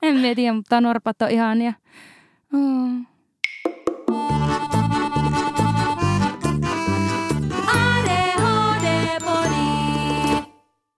[0.02, 1.72] en mä tiedä, mutta norpat on ihania.
[2.54, 3.10] Oh.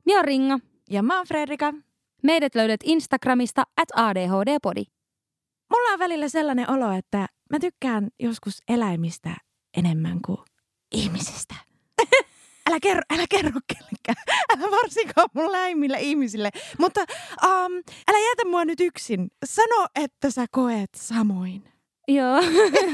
[0.07, 0.59] Minä Ringa.
[0.91, 1.75] Ja mä oon Fredrika.
[2.23, 4.85] Meidät löydät Instagramista at ADHD-podi.
[5.71, 9.37] Mulla on välillä sellainen olo, että mä tykkään joskus eläimistä
[9.77, 10.39] enemmän kuin
[10.93, 11.55] ihmisistä.
[12.73, 14.25] Älä kerro, älä kerro kellekään.
[14.51, 16.51] Älä varsinkaan mun läimille ihmisille.
[16.79, 17.01] Mutta
[17.45, 17.73] um,
[18.09, 19.31] älä jätä mua nyt yksin.
[19.45, 21.65] Sano, että sä koet samoin.
[22.09, 22.41] Joo,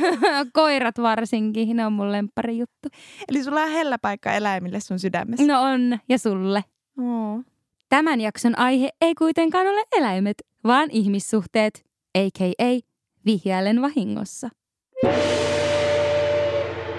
[0.53, 2.89] koirat varsinkin, ne on mun lemppari juttu.
[3.29, 5.47] Eli sulla on hellä paikka eläimille sun sydämessä.
[5.47, 6.65] No on, ja sulle.
[6.99, 7.45] Oh.
[7.89, 11.85] Tämän jakson aihe ei kuitenkaan ole eläimet, vaan ihmissuhteet,
[12.19, 12.81] a.k.a.
[13.27, 14.49] vihjailen vahingossa.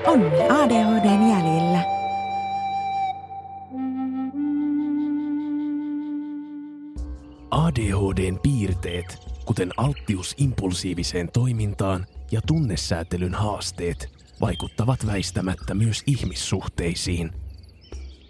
[0.05, 1.98] Onni ADHDn jäljillä.
[7.51, 14.09] ADHDn piirteet, kuten alttius impulsiiviseen toimintaan ja tunnesäätelyn haasteet,
[14.41, 17.31] vaikuttavat väistämättä myös ihmissuhteisiin.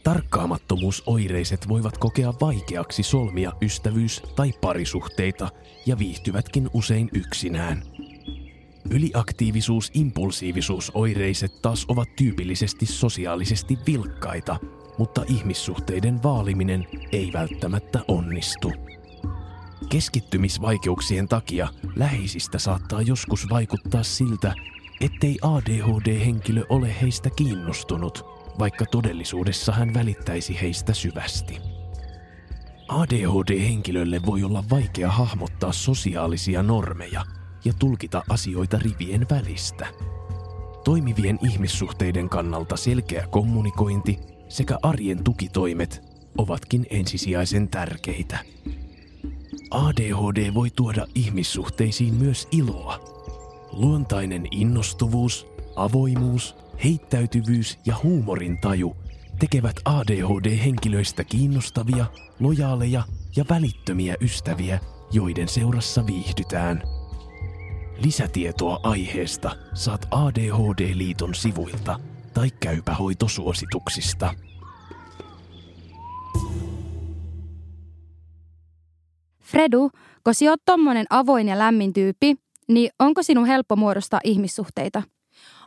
[0.04, 5.50] Tarkkaamattomuusoireiset voivat kokea vaikeaksi solmia ystävyys- tai parisuhteita
[5.86, 7.84] ja viihtyvätkin usein yksinään.
[8.90, 14.58] Yliaktiivisuus-impulsiivisuusoireiset taas ovat tyypillisesti sosiaalisesti vilkkaita,
[14.98, 18.72] mutta ihmissuhteiden vaaliminen ei välttämättä onnistu.
[19.90, 24.54] Keskittymisvaikeuksien takia läheisistä saattaa joskus vaikuttaa siltä,
[25.02, 28.26] ettei ADHD-henkilö ole heistä kiinnostunut,
[28.60, 31.58] vaikka todellisuudessa hän välittäisi heistä syvästi.
[32.88, 37.26] ADHD-henkilölle voi olla vaikea hahmottaa sosiaalisia normeja
[37.66, 39.88] ja tulkita asioita rivien välistä.
[40.84, 44.20] Toimivien ihmissuhteiden kannalta selkeä kommunikointi
[44.50, 46.02] sekä arjen tukitoimet
[46.38, 48.40] ovatkin ensisijaisen tärkeitä.
[49.72, 53.00] ADHD voi tuoda ihmissuhteisiin myös iloa.
[53.72, 58.96] Luontainen innostuvuus, avoimuus, heittäytyvyys ja huumorintaju
[59.40, 62.06] tekevät ADHD-henkilöistä kiinnostavia,
[62.40, 63.04] lojaaleja
[63.36, 64.80] ja välittömiä ystäviä,
[65.12, 66.84] joiden seurassa viihdytään.
[68.04, 72.00] Lisätietoa aiheesta saat ADHD-liiton sivuilta
[72.34, 74.34] tai käypähoitosuosituksista.
[79.52, 79.90] Fredu,
[80.24, 82.36] kun sä oot tommonen avoin ja lämmin tyyppi,
[82.68, 85.04] niin onko sinun helppo muodostaa ihmissuhteita?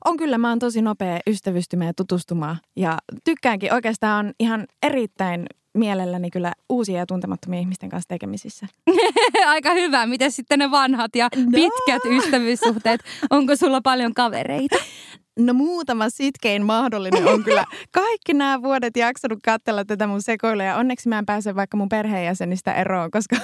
[0.05, 2.57] On kyllä, mä oon tosi nopea ystävystymään ja tutustumaan.
[2.77, 5.47] Ja tykkäänkin oikeastaan on ihan erittäin
[5.79, 8.67] mielelläni kyllä uusia ja tuntemattomia ihmisten kanssa tekemisissä.
[9.47, 10.07] Aika hyvä.
[10.07, 11.43] Miten sitten ne vanhat ja No.
[11.51, 13.01] pitkät ystävyyssuhteet?
[13.31, 14.77] Onko sulla paljon kavereita?
[15.39, 20.77] No muutama sitkein mahdollinen on kyllä kaikki nämä vuodet jaksanut katsella tätä mun sekoilua ja
[20.77, 23.37] onneksi mä en pääse vaikka mun perheenjäsenistä eroon, koska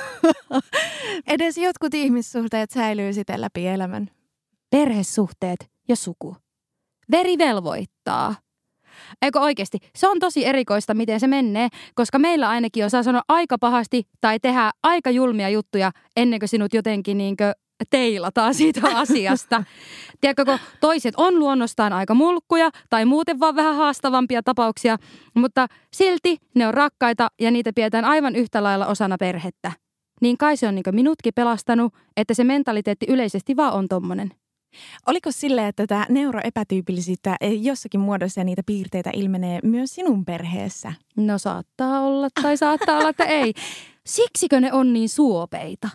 [1.34, 4.10] edes jotkut ihmissuhteet säilyy sitten läpi elämän.
[4.71, 6.37] Perhesuhteet ja suku.
[7.10, 8.34] Veri velvoittaa.
[9.22, 9.78] Eikö oikeasti?
[9.97, 14.41] Se on tosi erikoista, miten se menee, koska meillä ainakin osaa sanoa aika pahasti tai
[14.41, 17.53] tehdä aika julmia juttuja ennen kuin sinut jotenkin niinkö
[17.91, 19.65] teilataan siitä asiasta.
[20.21, 24.97] Tiedätkö, kun toiset on luonnostaan aika mulkkuja tai muuten vaan vähän haastavampia tapauksia,
[25.34, 29.72] mutta silti ne on rakkaita ja niitä pidetään aivan yhtä lailla osana perhettä.
[30.21, 34.31] Niin kai se on niin minutkin pelastanut, että se mentaliteetti yleisesti vaan on tommonen.
[35.06, 40.93] Oliko sille, että tämä neuroepätyypillisyyttä jossakin muodossa ja niitä piirteitä ilmenee myös sinun perheessä?
[41.17, 43.55] No saattaa olla tai saattaa olla, että ei.
[44.06, 45.88] Siksikö ne on niin suopeita?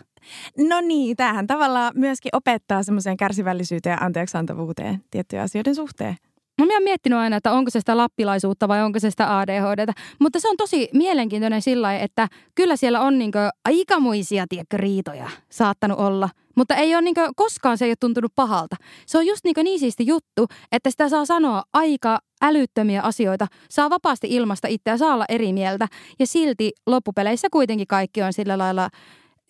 [0.58, 6.16] No niin, tämähän tavallaan myöskin opettaa semmoiseen kärsivällisyyteen ja anteeksiantavuuteen tiettyjen asioiden suhteen.
[6.58, 9.92] No minä olen miettinyt aina, että onko se sitä lappilaisuutta vai onko se sitä ADHDtä.
[10.20, 15.98] Mutta se on tosi mielenkiintoinen sillä että kyllä siellä on niinkö aikamoisia tiedätkö, riitoja saattanut
[15.98, 16.28] olla.
[16.56, 18.76] Mutta ei ole niinkö, koskaan se ei ole tuntunut pahalta.
[19.06, 23.46] Se on just niinkö niin siisti juttu, että sitä saa sanoa aika älyttömiä asioita.
[23.70, 25.88] Saa vapaasti ilmasta itseä, saa olla eri mieltä.
[26.18, 28.88] Ja silti loppupeleissä kuitenkin kaikki on sillä lailla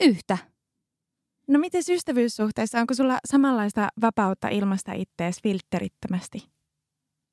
[0.00, 0.38] yhtä.
[1.48, 6.48] No miten ystävyyssuhteessa, onko sulla samanlaista vapautta ilmasta ittees filterittömästi?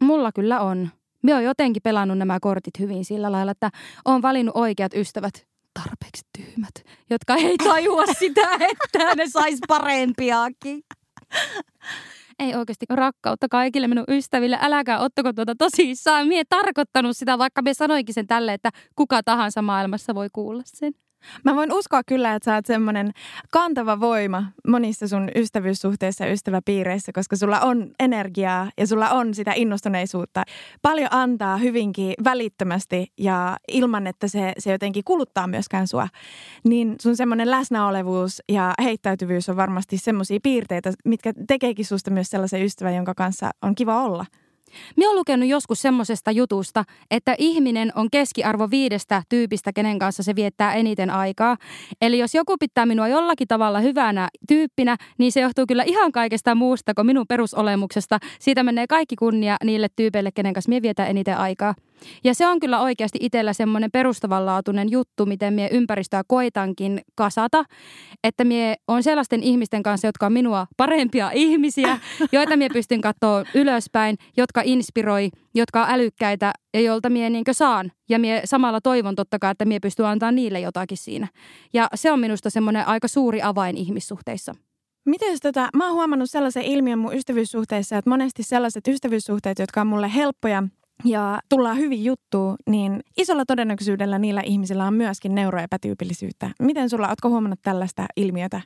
[0.02, 0.90] Mulla kyllä on.
[1.24, 3.70] Mä oon jotenkin pelannut nämä kortit hyvin sillä lailla, että
[4.06, 6.72] oon valinnut oikeat ystävät, tarpeeksi tyhmät,
[7.10, 10.84] jotka ei tajua sitä, että ne sais parempiakin.
[12.40, 14.58] Ei oikeasti rakkautta kaikille minun ystäville.
[14.62, 16.28] Äläkää ottako tuota tosissaan.
[16.28, 20.94] Mie tarkoittanut sitä, vaikka me sanoinkin sen tälle, että kuka tahansa maailmassa voi kuulla sen.
[21.44, 23.12] Mä voin uskoa kyllä, että sä oot semmoinen
[23.52, 29.54] kantava voima monissa sun ystävyyssuhteissa ja ystäväpiireissä, koska sulla on energiaa ja sulla on sitä
[29.56, 30.44] innostuneisuutta.
[30.82, 36.08] Paljon antaa hyvinkin välittömästi ja ilman, että se, se jotenkin kuluttaa myöskään sua.
[36.64, 42.64] Niin sun semmoinen läsnäolevuus ja heittäytyvyys on varmasti semmoisia piirteitä, mitkä tekeekin susta myös sellaisen
[42.64, 44.26] ystävän, jonka kanssa on kiva olla.
[44.96, 50.36] Minä olen lukenut joskus semmoisesta jutusta, että ihminen on keskiarvo viidestä tyypistä, kenen kanssa se
[50.36, 51.58] viettää eniten aikaa.
[52.02, 56.56] Eli jos joku pitää minua jollakin tavalla hyvänä tyyppinä, niin se johtuu kyllä ihan kaikesta
[56.56, 58.20] muusta kuin minun perusolemuksesta.
[58.40, 61.76] Siitä menee kaikki kunnia niille tyypeille, kenen kanssa minä vietän eniten aikaa.
[62.24, 67.64] Ja se on kyllä oikeasti itsellä semmoinen perustavanlaatuinen juttu, miten mie ympäristöä koitankin kasata.
[68.24, 72.00] Että mie on sellaisten ihmisten kanssa, jotka on minua parempia ihmisiä,
[72.32, 77.92] joita mie pystyn katsoa ylöspäin, jotka inspiroi, jotka on älykkäitä ja joilta mie niinkö saan.
[78.10, 81.28] Ja mie samalla toivon totta kai, että mie pystyn antaa niille jotakin siinä.
[81.74, 84.56] Ja se on minusta semmoinen aika suuri avain ihmissuhteissa.
[85.06, 89.88] Miten tota, mä oon huomannut sellaisen ilmiön mun ystävyyssuhteissa, että monesti sellaiset ystävyyssuhteet, jotka on
[89.88, 90.64] mulle helppoja
[91.04, 96.50] ja tullaan hyvin juttuun, niin isolla todennäköisyydellä niillä ihmisillä on myöskin neuroepätyypillisyyttä.
[96.62, 98.62] Miten sulla, ootko huomannut tällaista ilmiötä?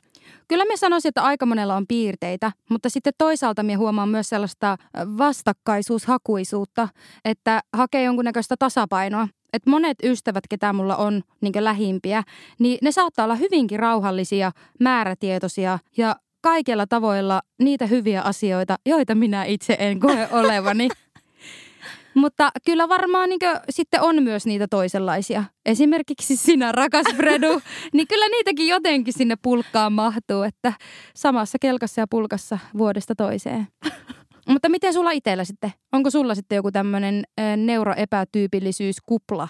[0.48, 4.76] Kyllä me sanoisin, että aika monella on piirteitä, mutta sitten toisaalta me huomaan myös sellaista
[5.18, 6.88] vastakkaisuushakuisuutta,
[7.24, 9.28] että hakee jonkunnäköistä tasapainoa.
[9.52, 12.22] Että monet ystävät, ketä mulla on niin lähimpiä,
[12.58, 19.44] niin ne saattaa olla hyvinkin rauhallisia, määrätietoisia ja kaikilla tavoilla niitä hyviä asioita, joita minä
[19.44, 20.88] itse en koe olevani.
[22.16, 23.40] Mutta kyllä varmaan niin
[23.70, 25.44] sitten on myös niitä toisenlaisia.
[25.66, 27.60] Esimerkiksi sinä, rakas Fredu,
[27.92, 30.72] niin kyllä niitäkin jotenkin sinne pulkkaan mahtuu, että
[31.16, 33.66] samassa kelkassa ja pulkassa vuodesta toiseen.
[34.48, 35.72] Mutta miten sulla itsellä sitten?
[35.92, 37.24] Onko sulla sitten joku tämmöinen
[37.56, 39.48] neuroepätyypillisyyskupla?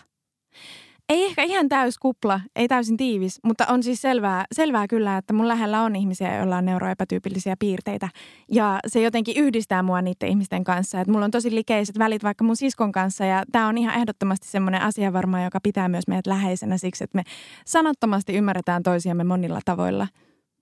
[1.09, 5.33] Ei ehkä ihan täys kupla, ei täysin tiivis, mutta on siis selvää, selvää kyllä, että
[5.33, 8.09] mun lähellä on ihmisiä, joilla on neuroepätyypillisiä piirteitä.
[8.53, 11.01] Ja se jotenkin yhdistää mua niiden ihmisten kanssa.
[11.01, 14.49] Että mulla on tosi likeiset välit vaikka mun siskon kanssa ja tämä on ihan ehdottomasti
[14.49, 17.23] semmoinen asia varmaan, joka pitää myös meidät läheisenä siksi, että me
[17.67, 20.09] sanottomasti ymmärretään toisiamme monilla tavoilla.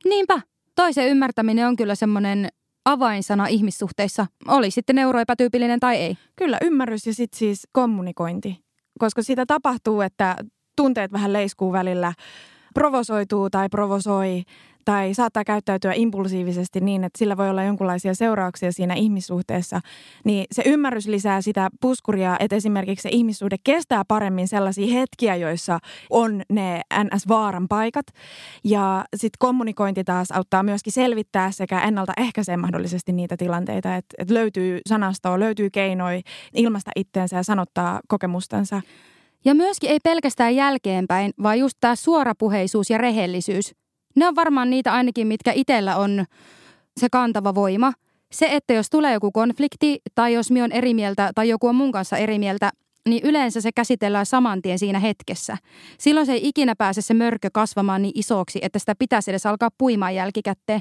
[0.04, 0.40] Niinpä.
[0.74, 2.48] Toisen ymmärtäminen on kyllä semmoinen
[2.84, 6.16] avainsana ihmissuhteissa, oli sitten neuroepätyypillinen tai ei.
[6.36, 8.63] Kyllä, ymmärrys ja sitten siis kommunikointi
[8.98, 10.36] koska sitä tapahtuu, että
[10.76, 12.12] tunteet vähän leiskuu välillä,
[12.74, 14.42] provosoituu tai provosoi
[14.84, 19.80] tai saattaa käyttäytyä impulsiivisesti niin, että sillä voi olla jonkinlaisia seurauksia siinä ihmissuhteessa,
[20.24, 25.78] niin se ymmärrys lisää sitä puskuria, että esimerkiksi se ihmissuhde kestää paremmin sellaisia hetkiä, joissa
[26.10, 28.06] on ne NS-vaaran paikat.
[28.64, 34.80] Ja sitten kommunikointi taas auttaa myöskin selvittää sekä ennaltaehkäisee mahdollisesti niitä tilanteita, että, että löytyy
[34.88, 36.20] sanastoa, löytyy keinoja
[36.54, 38.82] ilmasta itteensä ja sanottaa kokemustansa.
[39.44, 43.74] Ja myöskin ei pelkästään jälkeenpäin, vaan just tämä suorapuheisuus ja rehellisyys.
[44.16, 46.24] Ne on varmaan niitä ainakin, mitkä itsellä on
[47.00, 47.92] se kantava voima.
[48.32, 51.74] Se, että jos tulee joku konflikti tai jos mi on eri mieltä tai joku on
[51.74, 52.70] mun kanssa eri mieltä,
[53.08, 55.56] niin yleensä se käsitellään saman tien siinä hetkessä.
[55.98, 59.68] Silloin se ei ikinä pääse se mörkö kasvamaan niin isoksi, että sitä pitäisi edes alkaa
[59.78, 60.80] puimaan jälkikäteen.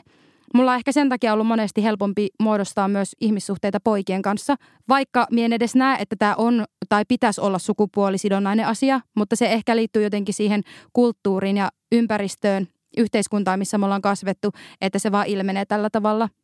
[0.54, 4.56] Mulla on ehkä sen takia ollut monesti helpompi muodostaa myös ihmissuhteita poikien kanssa,
[4.90, 9.76] vaikka mien edes näe, että tämä on tai pitäisi olla sukupuolisidonnainen asia, mutta se ehkä
[9.76, 10.62] liittyy jotenkin siihen
[10.94, 12.68] kulttuuriin ja ympäristöön,
[12.98, 14.52] yhteiskuntaan, missä me ollaan kasvettu,
[14.82, 16.30] että se vaan ilmenee tällä tavalla–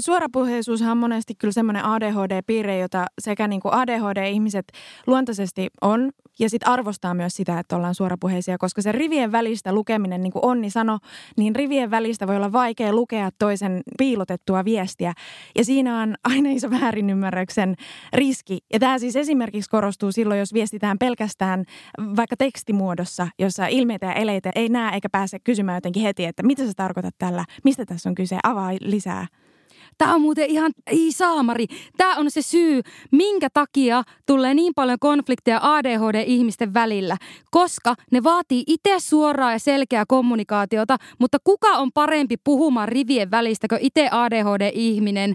[0.00, 4.64] Suorapuheisuushan on monesti kyllä semmoinen ADHD-piirre, jota sekä niin kuin ADHD-ihmiset
[5.06, 10.22] luontaisesti on ja sitten arvostaa myös sitä, että ollaan suorapuheisia, koska se rivien välistä lukeminen,
[10.22, 10.98] niin kuin Onni sanoi,
[11.36, 15.12] niin rivien välistä voi olla vaikea lukea toisen piilotettua viestiä.
[15.58, 17.74] Ja siinä on aina iso väärinymmärryksen
[18.12, 18.58] riski.
[18.72, 21.64] Ja tämä siis esimerkiksi korostuu silloin, jos viestitään pelkästään
[22.16, 26.66] vaikka tekstimuodossa, jossa ilmeitä ja eleitä ei näe eikä pääse kysymään jotenkin heti, että mitä
[26.66, 29.26] sä tarkoitat tällä, mistä tässä on kyse, avaa lisää.
[29.98, 34.98] Tämä on muuten ihan, ei saamari, tämä on se syy, minkä takia tulee niin paljon
[35.00, 37.16] konflikteja ADHD-ihmisten välillä.
[37.50, 43.68] Koska ne vaatii itse suoraa ja selkeää kommunikaatiota, mutta kuka on parempi puhumaan rivien välistä
[43.68, 45.34] kuin itse ADHD-ihminen?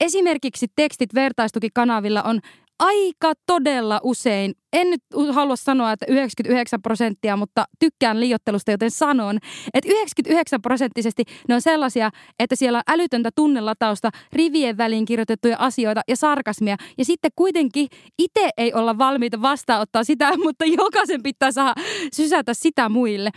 [0.00, 2.40] Esimerkiksi tekstit vertaistukikanavilla on
[2.80, 9.38] aika todella usein, en nyt halua sanoa, että 99 prosenttia, mutta tykkään liiottelusta, joten sanon,
[9.74, 16.00] että 99 prosenttisesti ne on sellaisia, että siellä on älytöntä tunnelatausta, rivien väliin kirjoitettuja asioita
[16.08, 16.76] ja sarkasmia.
[16.98, 21.74] Ja sitten kuitenkin itse ei olla valmiita vastaanottaa sitä, mutta jokaisen pitää saada
[22.12, 23.30] sysätä sitä muille.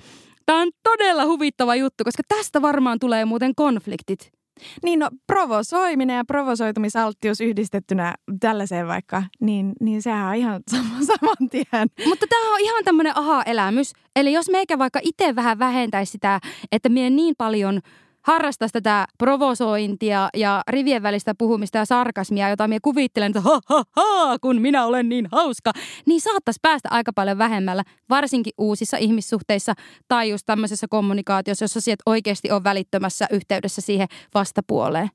[0.46, 4.43] Tämä on todella huvittava juttu, koska tästä varmaan tulee muuten konfliktit.
[4.83, 11.50] Niin no, provosoiminen ja provosoitumisalttius yhdistettynä tällaiseen vaikka, niin, niin sehän on ihan sama, saman
[11.50, 11.88] tien.
[12.05, 13.93] Mutta tämä on ihan tämmöinen aha-elämys.
[14.15, 16.39] Eli jos meikä vaikka itse vähän vähentäisi sitä,
[16.72, 17.81] että mie niin paljon
[18.24, 23.84] harrastaisi tätä provosointia ja rivien välistä puhumista ja sarkasmia, jota minä kuvittelen, että ha, ha,
[23.92, 25.72] ha, kun minä olen niin hauska,
[26.06, 29.74] niin saattaisi päästä aika paljon vähemmällä, varsinkin uusissa ihmissuhteissa
[30.08, 35.10] tai just tämmöisessä kommunikaatiossa, jossa sieltä oikeasti on välittömässä yhteydessä siihen vastapuoleen.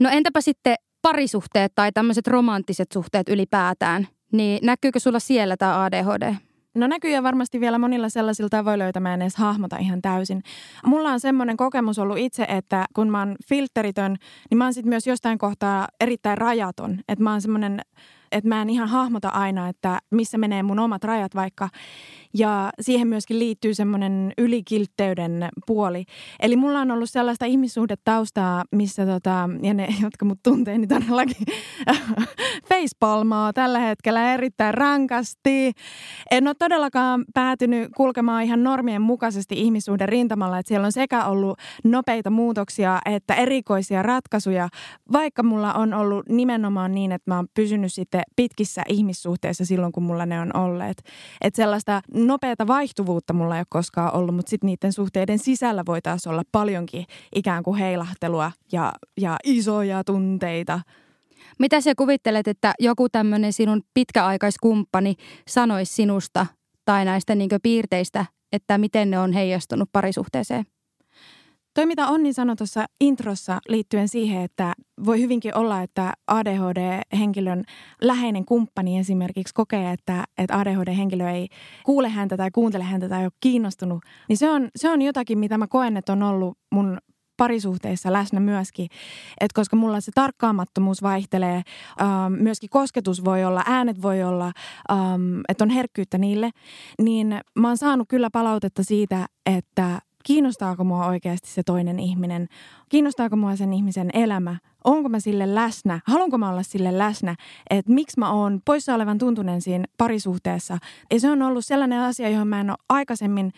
[0.00, 6.34] No entäpä sitten parisuhteet tai tämmöiset romanttiset suhteet ylipäätään, niin näkyykö sulla siellä tämä ADHD?
[6.74, 10.42] No näkyy varmasti vielä monilla sellaisilla tavoilla, joita mä en edes hahmota ihan täysin.
[10.86, 14.16] Mulla on semmoinen kokemus ollut itse, että kun mä oon filteritön,
[14.50, 17.00] niin mä oon sitten myös jostain kohtaa erittäin rajaton.
[17.08, 17.80] Että mä oon semmoinen
[18.32, 21.68] että mä en ihan hahmota aina, että missä menee mun omat rajat vaikka.
[22.34, 26.04] Ja siihen myöskin liittyy semmoinen ylikiltteyden puoli.
[26.40, 31.46] Eli mulla on ollut sellaista ihmissuhdetaustaa, missä tota, ja ne, jotka mut tuntee, niin todellakin
[32.68, 35.72] facepalmaa tällä hetkellä erittäin rankasti.
[36.30, 41.58] En ole todellakaan päätynyt kulkemaan ihan normien mukaisesti ihmissuhden rintamalla, että siellä on sekä ollut
[41.84, 44.68] nopeita muutoksia että erikoisia ratkaisuja,
[45.12, 50.02] vaikka mulla on ollut nimenomaan niin, että mä oon pysynyt sitten pitkissä ihmissuhteissa silloin, kun
[50.02, 51.02] mulla ne on olleet.
[51.40, 56.02] Että sellaista nopeata vaihtuvuutta mulla ei ole koskaan ollut, mutta sitten niiden suhteiden sisällä voi
[56.02, 60.80] taas olla paljonkin ikään kuin heilahtelua ja, ja isoja tunteita.
[61.58, 65.14] Mitä sä kuvittelet, että joku tämmöinen sinun pitkäaikaiskumppani
[65.48, 66.46] sanoisi sinusta
[66.84, 70.64] tai näistä niin piirteistä, että miten ne on heijastunut parisuhteeseen?
[71.74, 74.72] Toi mitä Onni sanoi tuossa introssa liittyen siihen, että
[75.06, 77.64] voi hyvinkin olla, että ADHD-henkilön
[78.02, 81.48] läheinen kumppani esimerkiksi kokee, että, että ADHD-henkilö ei
[81.84, 85.58] kuule häntä tai kuuntele häntä tai ole kiinnostunut, niin se on, se on jotakin, mitä
[85.58, 86.98] mä koen, että on ollut mun
[87.36, 88.88] parisuhteissa läsnä myöskin.
[89.40, 91.62] Et koska mulla se tarkkaamattomuus vaihtelee,
[92.00, 94.52] ähm, myöskin kosketus voi olla, äänet voi olla,
[94.92, 96.50] ähm, että on herkkyyttä niille,
[97.02, 102.48] niin mä oon saanut kyllä palautetta siitä, että kiinnostaako mua oikeasti se toinen ihminen,
[102.88, 107.36] kiinnostaako mua sen ihmisen elämä, onko mä sille läsnä, haluanko mä olla sille läsnä,
[107.70, 110.78] että miksi mä oon poissa olevan tuntunen siinä parisuhteessa.
[111.10, 113.52] Ja se on ollut sellainen asia, johon mä en ole aikaisemmin,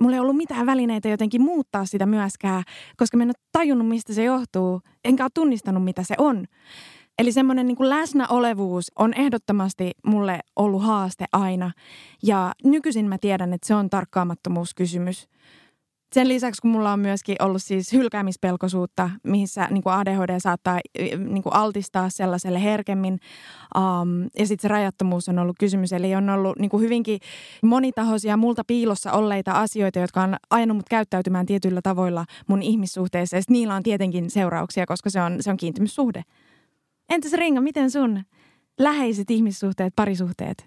[0.00, 2.62] mulla ei ollut mitään välineitä jotenkin muuttaa sitä myöskään,
[2.96, 6.44] koska mä en ole tajunnut, mistä se johtuu, enkä ole tunnistanut, mitä se on.
[7.18, 11.70] Eli semmoinen niin kuin läsnäolevuus on ehdottomasti mulle ollut haaste aina.
[12.22, 15.28] Ja nykyisin mä tiedän, että se on tarkkaamattomuuskysymys.
[16.12, 20.80] Sen lisäksi, kun mulla on myöskin ollut siis hylkäämispelkoisuutta, missä niin kuin ADHD saattaa
[21.28, 23.18] niin kuin altistaa sellaiselle herkemmin.
[23.76, 25.92] Um, ja sitten se rajattomuus on ollut kysymys.
[25.92, 27.20] Eli on ollut niin kuin hyvinkin
[27.62, 33.36] monitahoisia multa piilossa olleita asioita, jotka on ajanut mut käyttäytymään tietyillä tavoilla mun ihmissuhteessa.
[33.36, 36.22] Ja niillä on tietenkin seurauksia, koska se on, se on kiintymyssuhde.
[37.08, 38.22] Entäs Ringa, miten sun
[38.78, 40.66] läheiset ihmissuhteet, parisuhteet?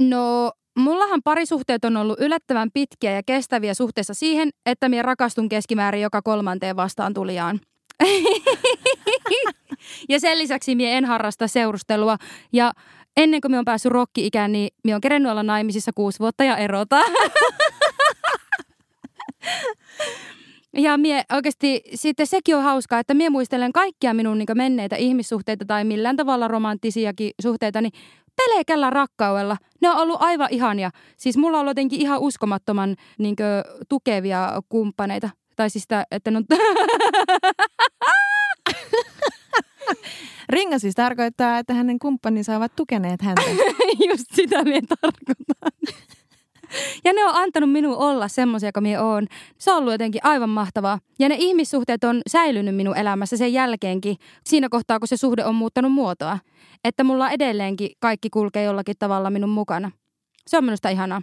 [0.00, 6.02] No Mullahan parisuhteet on ollut yllättävän pitkiä ja kestäviä suhteessa siihen, että minä rakastun keskimäärin
[6.02, 7.60] joka kolmanteen vastaan tulijaan.
[10.08, 12.16] ja sen lisäksi minä en harrasta seurustelua
[12.52, 12.72] ja
[13.16, 16.56] ennen kuin minä on päässyt rokki-ikään, niin minä on kerennyt olla naimisissa kuusi vuotta ja
[16.56, 17.00] erota.
[20.78, 25.64] Ja mie oikeasti sitten sekin on hauskaa, että mie muistelen kaikkia minun niin menneitä ihmissuhteita
[25.64, 27.92] tai millään tavalla romanttisiakin suhteita, niin
[28.36, 29.56] pelkällä rakkaudella.
[29.82, 30.90] Ne on ollut aivan ihania.
[31.16, 33.46] Siis mulla on ollut jotenkin ihan uskomattoman niin kuin,
[33.88, 35.30] tukevia kumppaneita.
[35.56, 36.44] Tai siis sitä, että ne on...
[40.48, 43.42] Ringa siis tarkoittaa, että hänen kumppaninsa ovat tukeneet häntä.
[44.08, 45.72] Just sitä minä tarkoitan.
[47.04, 49.26] Ja ne on antanut minun olla semmoisia, kuin minä oon.
[49.58, 50.98] Se on ollut jotenkin aivan mahtavaa.
[51.18, 55.54] Ja ne ihmissuhteet on säilynyt minun elämässä sen jälkeenkin, siinä kohtaa, kun se suhde on
[55.54, 56.38] muuttanut muotoa.
[56.84, 59.90] Että mulla edelleenkin kaikki kulkee jollakin tavalla minun mukana.
[60.46, 61.22] Se on minusta ihanaa.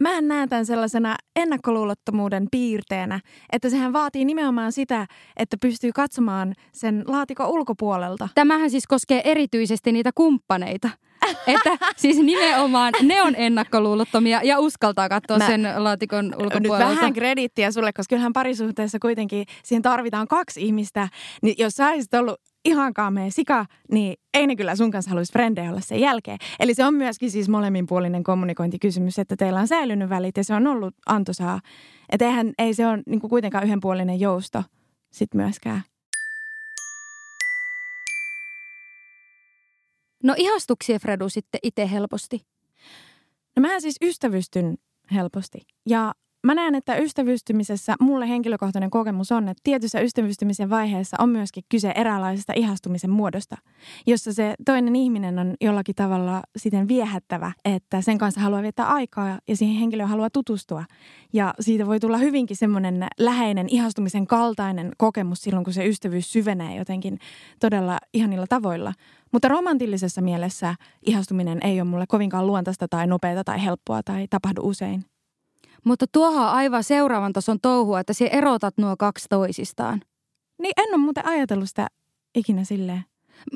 [0.00, 3.20] Mä näen tämän sellaisena ennakkoluulottomuuden piirteenä,
[3.52, 8.28] että sehän vaatii nimenomaan sitä, että pystyy katsomaan sen laatikon ulkopuolelta.
[8.34, 10.90] Tämähän siis koskee erityisesti niitä kumppaneita.
[11.46, 16.88] Että siis nimenomaan ne on ennakkoluulottomia ja uskaltaa katsoa Mä, sen laatikon ulkopuolelta.
[16.88, 21.08] Nyt vähän kredittiä sulle, koska kyllähän parisuhteessa kuitenkin siihen tarvitaan kaksi ihmistä.
[21.42, 25.32] Niin jos sä olisit ollut ihan kaamea sika, niin ei ne kyllä sun kanssa haluaisi
[25.32, 26.38] frendejä olla sen jälkeen.
[26.60, 30.66] Eli se on myöskin siis molemminpuolinen kommunikointikysymys, että teillä on säilynyt välit ja se on
[30.66, 31.60] ollut antoisaa.
[32.10, 34.62] Että eihän, ei se ole niin kuitenkaan yhdenpuolinen jousto
[35.12, 35.82] sit myöskään.
[40.26, 42.46] No ihastuksia Fredu sitten itse helposti?
[43.56, 44.78] No mä siis ystävystyn
[45.14, 45.58] helposti.
[45.88, 46.14] Ja
[46.46, 51.92] mä näen, että ystävystymisessä mulle henkilökohtainen kokemus on, että tietyssä ystävystymisen vaiheessa on myöskin kyse
[51.94, 53.56] eräänlaisesta ihastumisen muodosta,
[54.06, 59.38] jossa se toinen ihminen on jollakin tavalla siten viehättävä, että sen kanssa haluaa viettää aikaa
[59.48, 60.84] ja siihen henkilöön haluaa tutustua.
[61.32, 66.76] Ja siitä voi tulla hyvinkin semmoinen läheinen ihastumisen kaltainen kokemus silloin, kun se ystävyys syvenee
[66.76, 67.18] jotenkin
[67.60, 68.92] todella ihanilla tavoilla.
[69.32, 70.74] Mutta romantillisessa mielessä
[71.06, 75.04] ihastuminen ei ole mulle kovinkaan luontaista tai nopeata tai helppoa tai tapahdu usein.
[75.86, 80.00] Mutta tuohon on aivan seuraavan tason touhua, että se erotat nuo kaksi toisistaan.
[80.62, 81.88] Niin en ole muuten ajatellut sitä
[82.34, 83.04] ikinä silleen.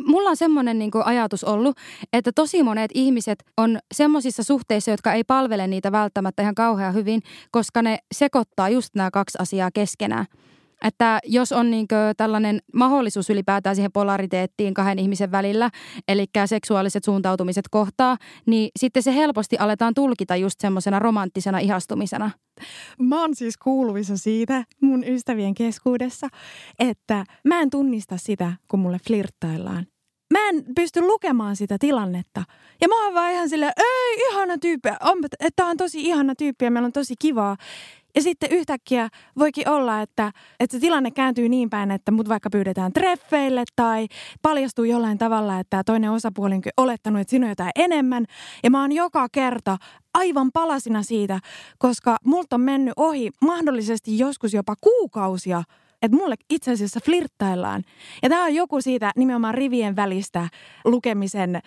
[0.07, 1.77] Mulla on semmoinen niin ajatus ollut,
[2.13, 7.23] että tosi monet ihmiset on semmoisissa suhteissa, jotka ei palvele niitä välttämättä ihan kauhean hyvin,
[7.51, 10.27] koska ne sekoittaa just nämä kaksi asiaa keskenään.
[10.85, 15.71] Että jos on niin tällainen mahdollisuus ylipäätään siihen polariteettiin kahden ihmisen välillä,
[16.09, 22.31] eli seksuaaliset suuntautumiset kohtaa, niin sitten se helposti aletaan tulkita just semmoisena romanttisena ihastumisena.
[22.99, 26.29] Mä oon siis kuuluvissa siitä mun ystävien keskuudessa,
[26.79, 29.87] että mä en tunnista sitä, kun mulle flirttaillaan
[30.31, 32.45] mä en pysty lukemaan sitä tilannetta.
[32.81, 36.65] Ja mä oon vaan ihan silleen, ei, ihana tyyppi, on, että on tosi ihana tyyppi
[36.65, 37.57] ja meillä on tosi kivaa.
[38.15, 42.51] Ja sitten yhtäkkiä voikin olla, että, että se tilanne kääntyy niin päin, että mut vaikka
[42.51, 44.07] pyydetään treffeille tai
[44.43, 48.25] paljastuu jollain tavalla, että toinen osapuoli on olettanut, että sinun on jotain enemmän.
[48.65, 49.79] Ja mä oon joka kerta
[50.15, 51.41] aivan palasina siitä,
[51.79, 55.63] koska multa on mennyt ohi mahdollisesti joskus jopa kuukausia
[56.03, 57.83] että mulle itse asiassa flirttaillaan.
[58.23, 60.49] Ja tämä on joku siitä nimenomaan rivien välistä
[60.85, 61.63] lukemisen äh,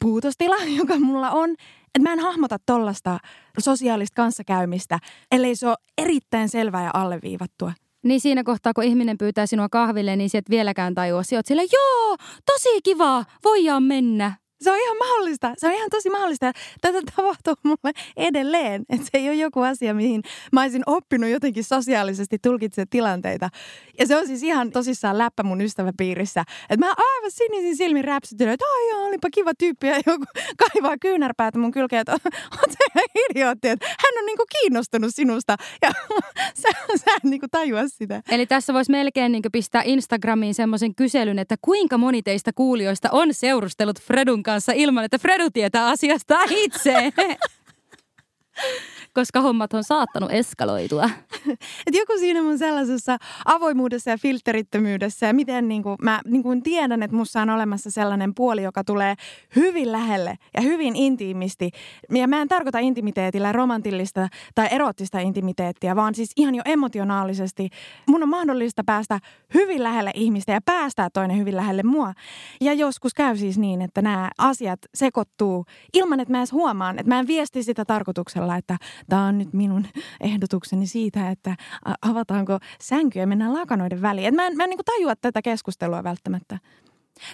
[0.00, 1.50] puutostila, joka mulla on.
[1.94, 3.18] Että mä en hahmota tollasta
[3.58, 4.98] sosiaalista kanssakäymistä,
[5.32, 7.72] ellei se ole erittäin selvää ja alleviivattua.
[8.04, 11.22] Niin siinä kohtaa, kun ihminen pyytää sinua kahville, niin sieltä vieläkään tajua.
[11.22, 12.16] Sinä sille, joo,
[12.46, 14.39] tosi kivaa, voidaan mennä.
[14.62, 15.54] Se on ihan mahdollista.
[15.58, 16.52] Se on ihan tosi mahdollista.
[16.80, 18.84] Tätä tapahtuu mulle edelleen.
[18.88, 23.50] Että se ei ole joku asia, mihin mä olisin oppinut jotenkin sosiaalisesti tulkitsemaan tilanteita.
[23.98, 26.44] Ja se on siis ihan tosissaan läppä mun ystäväpiirissä.
[26.70, 29.86] Että mä aivan sinisin silmin räpsyttelin, että ai joo, olipa kiva tyyppi.
[29.86, 30.24] Ja joku
[30.56, 32.12] kaivaa kyynärpäätä mun kylkeen, että
[32.60, 35.56] oot se ihan idiootti, että hän on niinku kiinnostunut sinusta.
[35.82, 35.90] Ja
[36.62, 38.22] sä, sä et niinku tajua sitä.
[38.30, 43.34] Eli tässä voisi melkein niinku pistää Instagramiin semmoisen kyselyn, että kuinka moni teistä kuulijoista on
[43.34, 47.12] seurustellut Fredun kanssa ilman, että Fredu tietää asiasta itse.
[49.14, 51.10] koska hommat on saattanut eskaloitua.
[51.86, 56.62] Et joku siinä mun sellaisessa avoimuudessa ja filterittömyydessä ja miten niin kuin, mä niin kuin
[56.62, 59.14] tiedän, että mussa on olemassa sellainen puoli, joka tulee
[59.56, 61.70] hyvin lähelle ja hyvin intiimisti.
[62.10, 67.68] Ja mä en tarkoita intimiteetillä romantillista tai erottista intimiteettiä, vaan siis ihan jo emotionaalisesti.
[68.06, 69.18] Mun on mahdollista päästä
[69.54, 72.12] hyvin lähelle ihmistä ja päästää toinen hyvin lähelle mua.
[72.60, 77.08] Ja joskus käy siis niin, että nämä asiat sekoittuu ilman, että mä edes huomaan, että
[77.08, 78.76] mä en viesti sitä tarkoituksella, että
[79.08, 79.86] tämä on nyt minun
[80.20, 81.56] ehdotukseni siitä, että
[82.02, 84.26] avataanko sänkyä ja mennään lakanoiden väliin.
[84.26, 86.58] Et mä en, mä en niin tajua tätä keskustelua välttämättä.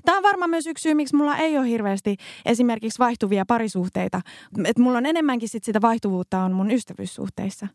[0.05, 4.21] Tämä on varmaan myös yksi syy, miksi mulla ei ole hirveästi esimerkiksi vaihtuvia parisuhteita.
[4.65, 7.67] Et mulla on enemmänkin sit sitä vaihtuvuutta on mun ystävyyssuhteissa.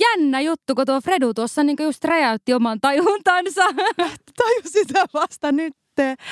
[0.00, 3.62] Jännä juttu, kun tuo Fredu tuossa niin just räjäytti oman tajuntansa.
[4.38, 6.26] Taju sitä vasta nyt sitten,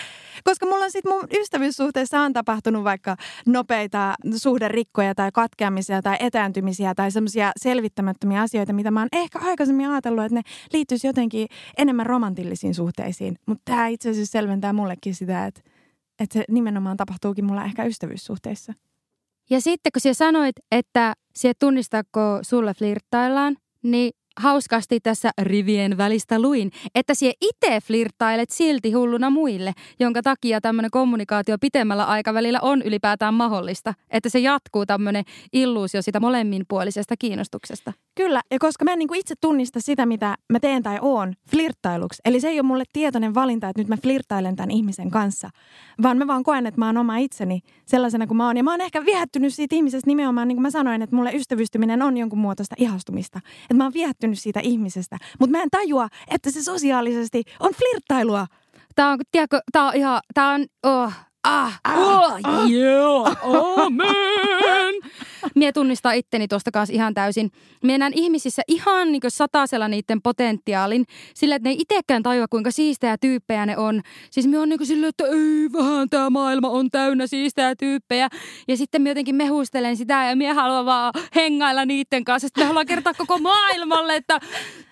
[0.44, 6.94] koska mulla on sitten mun ystävyyssuhteessa on tapahtunut vaikka nopeita suhderikkoja tai katkeamisia tai etääntymisiä
[6.94, 11.48] tai semmoisia selvittämättömiä asioita, mitä mä oon ehkä aikaisemmin ajatellut, että ne liittyisi jotenkin
[11.79, 13.38] enemmän romantillisiin suhteisiin.
[13.46, 15.61] Mutta tämä itse asiassa selventää mullekin sitä, että,
[16.18, 18.72] että se nimenomaan tapahtuukin mulla ehkä ystävyyssuhteissa.
[19.50, 26.40] Ja sitten kun sä sanoit, että sä tunnistaako sulle flirttaillaan, niin hauskasti tässä rivien välistä
[26.40, 32.83] luin, että sie itse flirttailet silti hulluna muille, jonka takia tämmöinen kommunikaatio pitemmällä aikavälillä on
[32.83, 33.94] ylipäätään mahdollista.
[34.11, 37.92] Että se jatkuu tämmöinen illuusio sitä molemminpuolisesta kiinnostuksesta.
[38.16, 41.35] Kyllä, ja koska mä en niin kuin itse tunnista sitä, mitä mä teen tai oon
[41.50, 42.22] flirttailuksi.
[42.24, 45.50] Eli se ei ole mulle tietoinen valinta, että nyt mä flirttailen tämän ihmisen kanssa.
[46.02, 48.57] Vaan mä vaan koen, että mä oon oma itseni sellaisena kuin mä oon.
[48.57, 52.02] Ja mä oon ehkä viehättynyt siitä ihmisestä nimenomaan, niin kuin mä sanoin, että mulle ystävystyminen
[52.02, 53.40] on jonkun muotoista ihastumista.
[53.62, 55.18] Että mä oon viehättynyt siitä ihmisestä.
[55.40, 58.46] Mutta mä en tajua, että se sosiaalisesti on flirttailua.
[58.94, 61.12] Tää on, tiedätkö, tää on ihan, tää on, oh,
[61.46, 62.70] ah, ah, oh, ah.
[62.70, 64.94] yeah, amen.
[65.54, 67.50] Mie tunnistaa itteni tuosta kanssa ihan täysin.
[67.82, 71.04] Mie näen ihmisissä ihan niin satasella niiden potentiaalin,
[71.35, 74.00] sillä että ne ei itsekään tajua, kuinka siistejä tyyppejä ne on.
[74.30, 78.28] Siis me on niin silleen, että ei vähän tämä maailma on täynnä siistejä tyyppejä.
[78.68, 82.48] Ja sitten me jotenkin mehustelen sitä ja mie haluan vaan hengailla niiden kanssa.
[82.48, 84.40] Sitten me haluan kertoa koko maailmalle, että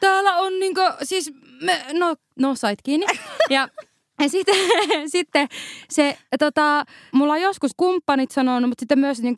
[0.01, 3.07] täällä on niin kuin, siis, me, no, no sait kiinni.
[3.51, 3.69] Ja
[4.21, 4.55] Ja sitten,
[5.07, 5.49] sitten
[5.91, 9.35] se, tota, mulla on joskus kumppanit sanonut, mutta sitten myös niin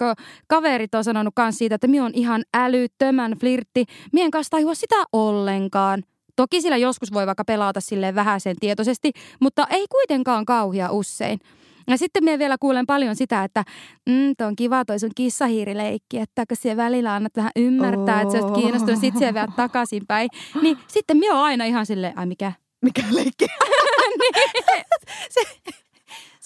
[0.47, 3.85] kaverit on sanonut myös siitä, että minä on ihan älyttömän flirtti.
[4.12, 6.03] Mien kanssa tajua sitä ollenkaan.
[6.37, 11.39] Toki sillä joskus voi vaikka pelata silleen vähäisen tietoisesti, mutta ei kuitenkaan kauhia usein.
[11.89, 13.65] Ja sitten minä vielä kuulen paljon sitä, että
[14.09, 18.23] mm, on kiva toi sun kissahiirileikki, että kun siellä välillä annat vähän ymmärtää, oh.
[18.23, 20.29] että sä oot kiinnostunut, sit siellä vielä takaisinpäin.
[20.62, 22.53] Niin sitten minä oon aina ihan silleen, ai mikä?
[22.83, 23.47] Mikä leikki?
[24.21, 24.85] niin.
[25.31, 25.41] se,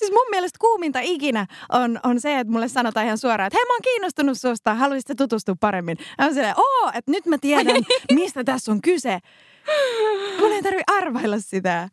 [0.01, 3.65] Siis mun mielestä kuuminta ikinä on, on se, että mulle sanotaan ihan suoraan, että hei
[3.65, 5.97] mä oon kiinnostunut susta, haluaisitko tutustua paremmin?
[6.19, 7.83] Ja on silleen, oo, että nyt mä tiedän,
[8.15, 9.19] mistä tässä on kyse.
[10.39, 11.89] Kun ei tarvi arvailla sitä.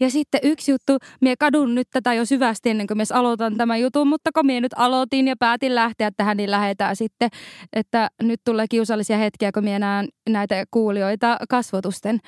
[0.00, 3.80] Ja sitten yksi juttu, mie kadun nyt tätä jo syvästi ennen kuin mies aloitan tämän
[3.80, 7.30] jutun, mutta kun mie nyt aloitin ja päätin lähteä tähän, niin lähetään sitten,
[7.72, 12.20] että nyt tulee kiusallisia hetkiä, kun mie näen näitä kuulijoita kasvotusten.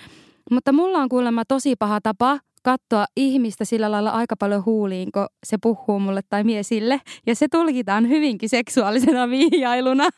[0.50, 5.26] Mutta mulla on kuulemma tosi paha tapa katsoa ihmistä sillä lailla aika paljon huuliin, kun
[5.46, 7.00] se puhuu mulle tai miesille.
[7.26, 10.08] Ja se tulkitaan hyvinkin seksuaalisena vihjailuna.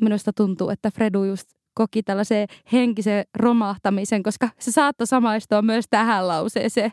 [0.00, 6.28] Minusta tuntuu, että Fredu just koki tällaisen henkisen romahtamisen, koska se saattoi samaistua myös tähän
[6.28, 6.92] lauseeseen.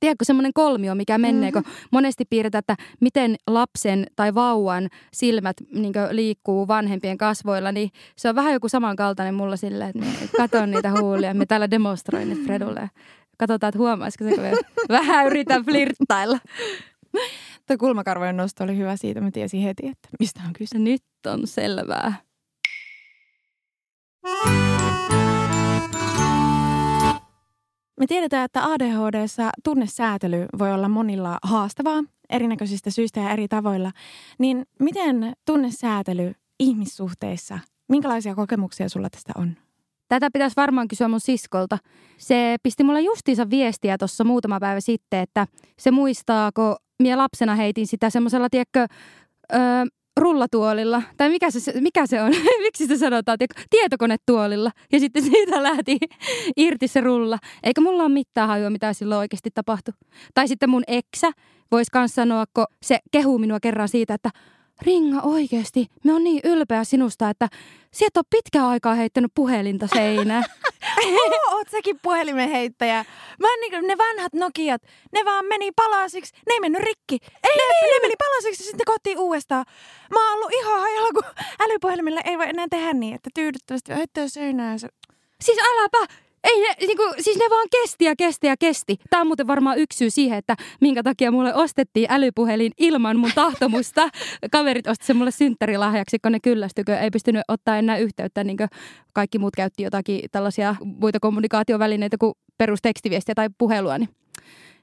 [0.00, 1.88] Tiedätkö, semmoinen kolmio, mikä menee, kun mm-hmm.
[1.92, 8.34] monesti piirretään, että miten lapsen tai vauvan silmät niin liikkuu vanhempien kasvoilla, niin se on
[8.34, 11.34] vähän joku samankaltainen mulla silleen, että katon niitä huulia.
[11.34, 12.90] Me täällä demonstroin nyt Fredulle.
[13.38, 14.44] Katsotaan, että huomaisiko se, kun
[14.88, 16.38] vähän yritän flirttailla.
[17.66, 19.20] Tuo kulmakarvojen nosto oli hyvä siitä.
[19.20, 20.78] Mä tiesin heti, että mistä on kyse.
[20.78, 22.14] Nyt on selvää.
[27.98, 33.92] Me tiedetään, että ADHDssa tunnesäätely voi olla monilla haastavaa erinäköisistä syistä ja eri tavoilla.
[34.38, 37.58] Niin miten tunnesäätely ihmissuhteissa,
[37.88, 39.56] minkälaisia kokemuksia sulla tästä on?
[40.08, 41.78] Tätä pitäisi varmaan kysyä mun siskolta.
[42.18, 45.46] Se pisti mulle justiinsa viestiä tuossa muutama päivä sitten, että
[45.78, 48.86] se muistaa, kun mie lapsena heitin sitä semmoisella, tiedätkö,
[49.54, 49.60] öö,
[50.18, 52.32] rullatuolilla, tai mikä se, mikä se on,
[52.64, 53.38] miksi sitä sanotaan,
[53.70, 54.70] tietokonetuolilla.
[54.92, 55.98] Ja sitten siitä lähti
[56.56, 57.38] irti se rulla.
[57.62, 59.94] Eikä mulla ole mitään hajua, mitä silloin oikeasti tapahtui.
[60.34, 61.30] Tai sitten mun eksä
[61.70, 64.30] voisi myös sanoa, kun se kehuu minua kerran siitä, että
[64.82, 67.48] Ringa oikeasti, me on niin ylpeä sinusta, että
[67.90, 70.44] sieltä on pitkään aikaa heittänyt puhelinta seinään.
[71.06, 73.04] Oo, oot säkin puhelimen heittäjä.
[73.38, 76.34] Mä niin, ne vanhat Nokiat, ne vaan meni palasiksi.
[76.46, 77.18] Ne ei mennyt rikki.
[77.22, 77.90] Ei, ne, niin.
[77.90, 79.64] ne meni palasiksi sitten kotiin uudestaan.
[80.12, 84.28] Mä oon ollut ihan hajalla, kun älypuhelimilla ei voi enää tehdä niin, että tyydyttävästi heittää
[84.28, 84.78] seinään.
[85.40, 86.27] Siis äläpä!
[86.44, 88.96] Ei ne, niinku, siis ne vaan kesti ja kesti ja kesti.
[89.10, 93.30] Tämä on muuten varmaan yksi syy siihen, että minkä takia mulle ostettiin älypuhelin ilman mun
[93.34, 94.08] tahtomusta.
[94.52, 96.98] Kaverit osti sen mulle synttärilahjaksi, kun ne kyllästykö.
[96.98, 98.68] Ei pystynyt ottaa enää yhteyttä, niin kuin
[99.14, 103.98] kaikki muut käytti jotakin tällaisia muita kommunikaatiovälineitä kuin perustekstiviestiä tai puhelua.
[103.98, 104.08] Niin.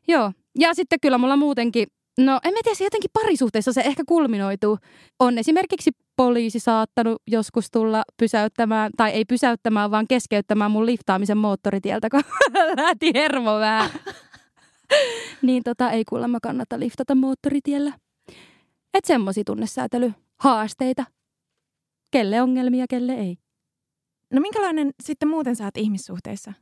[0.07, 0.31] Joo.
[0.59, 1.87] Ja sitten kyllä mulla muutenkin
[2.17, 4.77] No en mä tiedä, se jotenkin parisuhteessa se ehkä kulminoituu.
[5.19, 12.09] On esimerkiksi poliisi saattanut joskus tulla pysäyttämään, tai ei pysäyttämään, vaan keskeyttämään mun liftaamisen moottoritieltä,
[12.09, 12.21] kun
[12.77, 13.89] lähti hermo vähän.
[15.41, 17.93] niin tota, ei kuulemma kannata liftata moottoritiellä.
[18.93, 21.05] Et semmosia tunnesäätely, haasteita.
[22.11, 23.37] Kelle ongelmia, kelle ei.
[24.33, 26.53] No minkälainen sitten muuten saat ihmissuhteissa?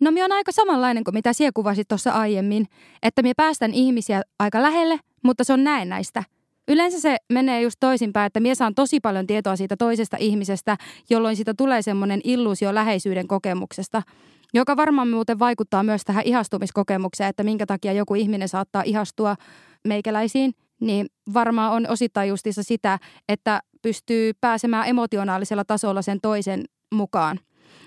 [0.00, 2.66] No minä on aika samanlainen kuin mitä sinä kuvasit tuossa aiemmin,
[3.02, 6.24] että minä päästän ihmisiä aika lähelle, mutta se on näennäistä.
[6.68, 10.76] Yleensä se menee just toisinpäin, että minä saan tosi paljon tietoa siitä toisesta ihmisestä,
[11.10, 14.02] jolloin siitä tulee semmoinen illuusio läheisyyden kokemuksesta,
[14.54, 19.36] joka varmaan muuten vaikuttaa myös tähän ihastumiskokemukseen, että minkä takia joku ihminen saattaa ihastua
[19.84, 22.98] meikäläisiin, niin varmaan on osittain justissa sitä,
[23.28, 27.40] että pystyy pääsemään emotionaalisella tasolla sen toisen mukaan.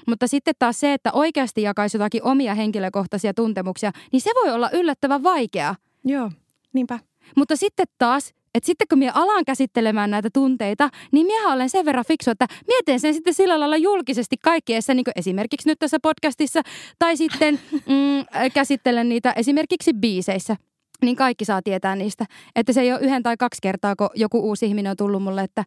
[0.07, 4.69] Mutta sitten taas se, että oikeasti jakaisi jotakin omia henkilökohtaisia tuntemuksia, niin se voi olla
[4.73, 5.75] yllättävän vaikeaa.
[6.05, 6.31] Joo,
[6.73, 6.99] niinpä.
[7.35, 11.85] Mutta sitten taas, että sitten kun minä alan käsittelemään näitä tunteita, niin minä olen sen
[11.85, 15.97] verran fiksu, että mietin sen sitten sillä lailla julkisesti kaikkiessa, niin kuin esimerkiksi nyt tässä
[16.03, 16.61] podcastissa,
[16.99, 20.55] tai sitten mm, käsittelen niitä esimerkiksi biiseissä
[21.01, 22.25] niin kaikki saa tietää niistä.
[22.55, 25.41] Että se ei ole yhden tai kaksi kertaa, kun joku uusi ihminen on tullut mulle,
[25.41, 25.63] että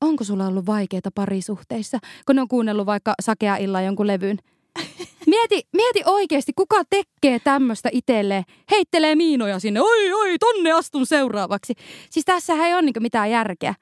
[0.00, 4.38] onko sulla ollut vaikeita parisuhteissa, kun ne on kuunnellut vaikka sakea illa jonkun levyn.
[5.26, 11.74] Mieti, mieti oikeasti, kuka tekee tämmöistä itselleen, heittelee miinoja sinne, oi oi, tonne astun seuraavaksi.
[12.10, 13.74] Siis tässä ei ole niin mitään järkeä.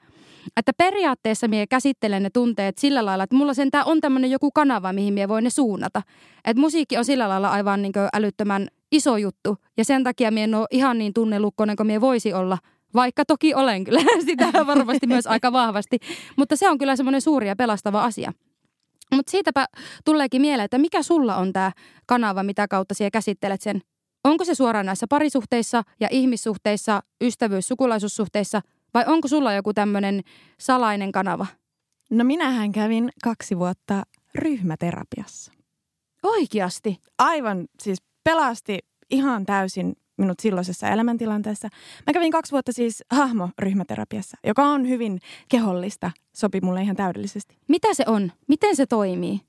[0.57, 4.93] Että periaatteessa minä käsittelen ne tunteet sillä lailla, että mulla sentään on tämmöinen joku kanava,
[4.93, 6.01] mihin minä voin ne suunnata.
[6.45, 9.57] Että musiikki on sillä lailla aivan niin älyttömän iso juttu.
[9.77, 12.57] Ja sen takia minä en ole ihan niin tunnelukkoinen kuin minä voisi olla–
[12.95, 15.99] vaikka toki olen kyllä sitä varmasti myös aika vahvasti.
[16.35, 18.33] Mutta se on kyllä semmoinen suuri ja pelastava asia.
[19.11, 19.65] Mutta siitäpä
[20.05, 21.71] tuleekin mieleen, että mikä sulla on tämä
[22.05, 23.81] kanava, mitä kautta siellä käsittelet sen?
[24.23, 28.61] Onko se suoraan näissä parisuhteissa ja ihmissuhteissa, ystävyys- sukulaisuussuhteissa
[28.93, 30.21] vai onko sulla joku tämmöinen
[30.59, 31.45] salainen kanava?
[32.11, 34.03] No minähän kävin kaksi vuotta
[34.35, 35.51] ryhmäterapiassa.
[36.23, 36.97] Oikeasti?
[37.19, 38.79] Aivan siis pelasti
[39.11, 41.67] ihan täysin minut silloisessa elämäntilanteessa.
[42.07, 47.57] Mä kävin kaksi vuotta siis hahmoryhmäterapiassa, joka on hyvin kehollista, sopi mulle ihan täydellisesti.
[47.67, 48.31] Mitä se on?
[48.47, 49.41] Miten se toimii?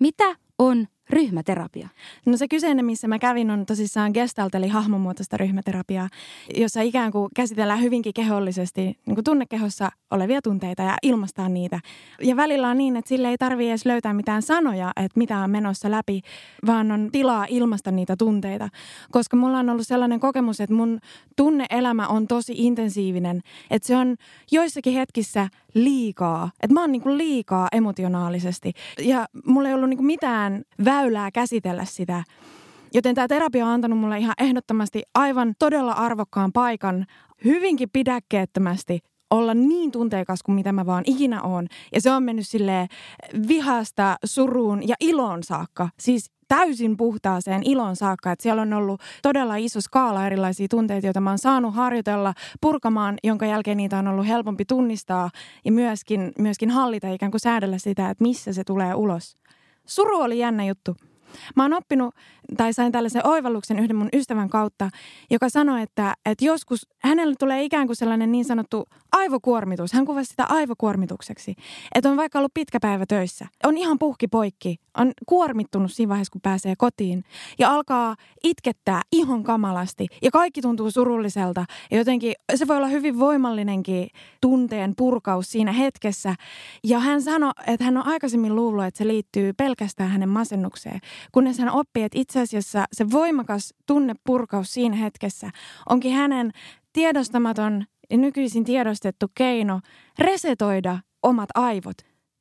[0.00, 1.88] Mitä on ryhmäterapia?
[2.26, 6.08] No se kyseinen, missä mä kävin, on tosissaan gestalt, eli hahmomuotoista ryhmäterapiaa,
[6.56, 11.80] jossa ikään kuin käsitellään hyvinkin kehollisesti niin kuin tunnekehossa olevia tunteita ja ilmastaa niitä.
[12.20, 15.50] Ja välillä on niin, että sille ei tarvitse edes löytää mitään sanoja, että mitä on
[15.50, 16.20] menossa läpi,
[16.66, 18.68] vaan on tilaa ilmasta niitä tunteita.
[19.10, 20.98] Koska mulla on ollut sellainen kokemus, että mun
[21.36, 24.16] tunneelämä on tosi intensiivinen, että se on
[24.50, 26.50] joissakin hetkissä liikaa.
[26.62, 28.72] Että mä oon niin kuin liikaa emotionaalisesti.
[28.98, 32.24] Ja mulla ei ollut niin kuin mitään väylää käsitellä sitä.
[32.94, 37.06] Joten tämä terapia on antanut mulle ihan ehdottomasti aivan todella arvokkaan paikan
[37.44, 38.98] hyvinkin pidäkkeettömästi
[39.30, 41.66] olla niin tunteikas kuin mitä mä vaan ikinä oon.
[41.92, 42.88] Ja se on mennyt sille
[43.48, 45.88] vihasta, suruun ja iloon saakka.
[45.98, 48.32] Siis täysin puhtaaseen ilon saakka.
[48.32, 53.18] Että siellä on ollut todella iso skaala erilaisia tunteita, joita mä oon saanut harjoitella purkamaan,
[53.24, 55.30] jonka jälkeen niitä on ollut helpompi tunnistaa
[55.64, 59.36] ja myöskin, myöskin hallita ikään kuin säädellä sitä, että missä se tulee ulos.
[59.86, 60.96] Suru oli jännä juttu.
[61.56, 62.14] Mä oon oppinut,
[62.56, 64.90] tai sain tällaisen oivalluksen yhden mun ystävän kautta,
[65.30, 69.92] joka sanoi, että, että joskus hänelle tulee ikään kuin sellainen niin sanottu aivokuormitus.
[69.92, 71.54] Hän kuvasi sitä aivokuormitukseksi.
[71.94, 73.46] Että on vaikka ollut pitkä päivä töissä.
[73.64, 74.76] On ihan puhki poikki.
[74.98, 77.24] On kuormittunut siinä vaiheessa, kun pääsee kotiin.
[77.58, 80.06] Ja alkaa itkettää ihon kamalasti.
[80.22, 81.64] Ja kaikki tuntuu surulliselta.
[81.90, 84.08] Ja jotenkin se voi olla hyvin voimallinenkin
[84.40, 86.34] tunteen purkaus siinä hetkessä.
[86.84, 91.00] Ja hän sanoi, että hän on aikaisemmin luullut, että se liittyy pelkästään hänen masennukseen.
[91.32, 95.50] Kunnes hän oppii, että itse asiassa se voimakas tunnepurkaus siinä hetkessä
[95.88, 96.52] onkin hänen
[96.92, 99.80] tiedostamaton ja nykyisin tiedostettu keino
[100.18, 101.96] resetoida omat aivot.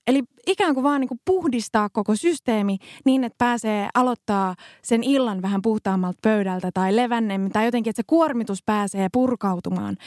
[0.08, 5.42] Eli ikään kuin vaan niin kuin puhdistaa koko systeemi niin, että pääsee aloittaa sen illan
[5.42, 9.98] vähän puhtaammalta pöydältä tai levännemmin tai jotenkin, että se kuormitus pääsee purkautumaan.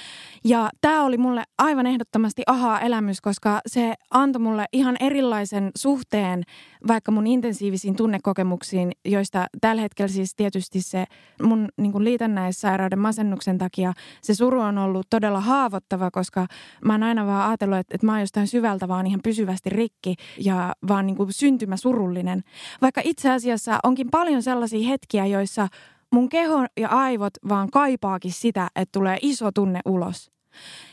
[0.45, 6.43] Ja tämä oli mulle aivan ehdottomasti aha-elämys, koska se antoi mulle ihan erilaisen suhteen
[6.89, 11.05] vaikka mun intensiivisiin tunnekokemuksiin, joista tällä hetkellä siis tietysti se
[11.43, 13.93] mun niin kuin liitännäissairauden masennuksen takia
[14.23, 16.47] se suru on ollut todella haavoittava, koska
[16.85, 20.15] mä oon aina vaan ajatellut, että, että mä oon jostain syvältä vaan ihan pysyvästi rikki
[20.39, 22.45] ja vaan niin kuin syntymä surullinen.
[22.83, 25.69] Vaikka itse asiassa onkin paljon sellaisia hetkiä, joissa
[26.13, 30.31] mun keho ja aivot vaan kaipaakin sitä, että tulee iso tunne ulos.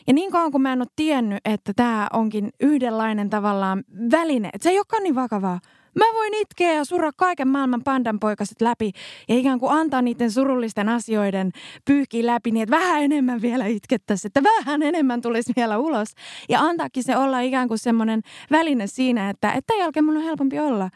[0.08, 4.63] Ja niin kauan kuin mä en ole tiennyt, että tämä onkin yhdenlainen tavallaan väline, että
[4.63, 5.60] se ei olekaan niin vakavaa.
[5.96, 8.92] Mä voin itkeä ja surra kaiken maailman pandan poikaset läpi
[9.30, 11.52] ja ikään kuin antaa niiden surullisten asioiden
[11.86, 16.08] pyyhkiä läpi niin, että vähän enemmän vielä itkettäisiin, että vähän enemmän tulisi vielä ulos.
[16.50, 20.60] Ja antaakin se olla ikään kuin semmoinen väline siinä, että, että jälkeen mun on helpompi
[20.60, 20.90] olla.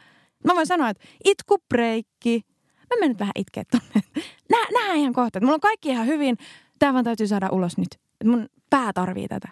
[0.43, 2.41] Mä voin sanoa, että itkubreikki.
[2.75, 4.07] Mä menen vähän itkeä tonne.
[4.49, 5.39] Nää, nää ihan kohta.
[5.39, 6.37] Mulla on kaikki ihan hyvin.
[6.79, 7.87] Tää vaan täytyy saada ulos nyt.
[8.23, 9.49] Mun pää tarvii tätä.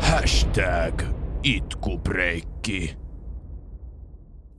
[0.00, 1.02] Hashtag
[1.42, 2.96] itkubreikki.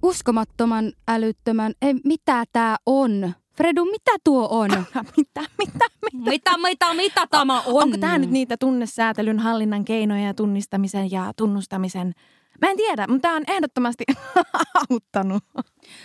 [0.03, 1.73] Uskomattoman älyttömän.
[1.81, 3.33] Ei, mitä tää on?
[3.57, 4.69] Fredu, mitä tuo on?
[5.17, 6.29] mitä, mitä, mitä?
[6.29, 7.83] Mitä, mitä, mitä tämä on?
[7.83, 12.13] Onko tämä nyt niitä tunnesäätelyn hallinnan keinoja ja tunnistamisen ja tunnustamisen?
[12.61, 14.03] Mä en tiedä, mutta tämä on ehdottomasti
[14.89, 15.43] auttanut.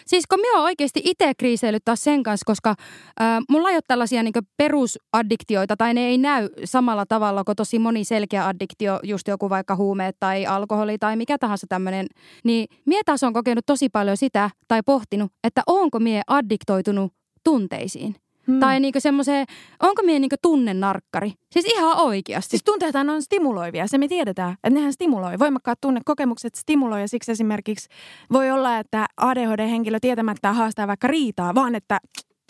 [0.07, 3.83] Siis kun minä olen oikeasti itse kriiseillyt taas sen kanssa, koska äh, mulla ei ole
[3.89, 9.29] tällaisia niin perusaddiktioita tai ne ei näy samalla tavalla kuin tosi moni selkeä addiktio, just
[9.29, 12.07] joku vaikka huumeet tai alkoholi tai mikä tahansa tämmöinen.
[12.45, 17.13] Niin mie taas on kokenut tosi paljon sitä tai pohtinut, että onko mie addiktoitunut
[17.45, 18.17] tunteisiin.
[18.47, 18.61] Hmm.
[18.61, 19.47] Tai niinku semmoiseen,
[19.83, 21.33] onko mie niinku tunnenarkkari?
[21.53, 22.51] Siis ihan oikeasti.
[22.51, 25.39] Siis tunteethan on stimuloivia, se me tiedetään, että nehän stimuloi.
[25.39, 27.89] Voimakkaat tunnekokemukset stimuloi ja siksi esimerkiksi
[28.33, 31.99] voi olla, että ADHD-henkilö tietämättä haastaa vaikka riitaa, vaan että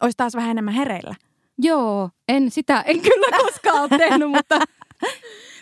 [0.02, 1.14] olisi taas vähän enemmän hereillä.
[1.58, 4.58] Joo, en sitä, en kyllä koskaan ole tehnyt, mutta...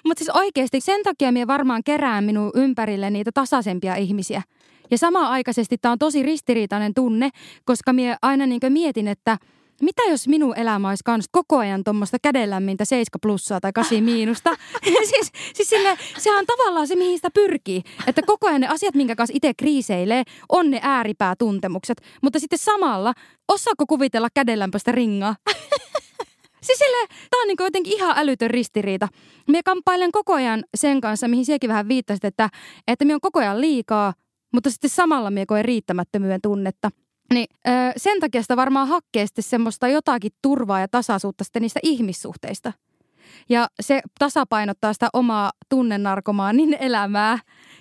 [0.06, 4.42] Mutta siis oikeasti sen takia minä varmaan kerään minun ympärille niitä tasaisempia ihmisiä.
[4.90, 7.30] Ja samaan aikaisesti tämä on tosi ristiriitainen tunne,
[7.64, 9.38] koska minä aina niin mietin, että–
[9.84, 14.50] mitä jos minun elämä olisi kans koko ajan tuommoista kädenlämmintä 7 plussaa tai 8 miinusta?
[15.10, 17.82] siis, siis sille, sehän on tavallaan se, mihin sitä pyrkii.
[18.06, 22.02] Että koko ajan ne asiat, minkä kanssa itse kriiseilee, on ne ääripäätuntemukset.
[22.22, 23.12] Mutta sitten samalla,
[23.48, 25.36] osaako kuvitella kädenlämpöistä ringaa?
[26.62, 29.08] Siis sille, tää on niin jotenkin ihan älytön ristiriita.
[29.48, 32.48] Mie kamppailen koko ajan sen kanssa, mihin siekin vähän viittasit, että,
[32.88, 34.14] että me on koko ajan liikaa,
[34.52, 36.90] mutta sitten samalla mie koen riittämättömyyden tunnetta.
[37.32, 41.80] Niin öö, sen takia sitä varmaan hakkee sitten semmoista jotakin turvaa ja tasaisuutta sitten niistä
[41.82, 42.72] ihmissuhteista.
[43.48, 47.38] Ja se tasapainottaa sitä omaa tunnenarkomaanin elämää.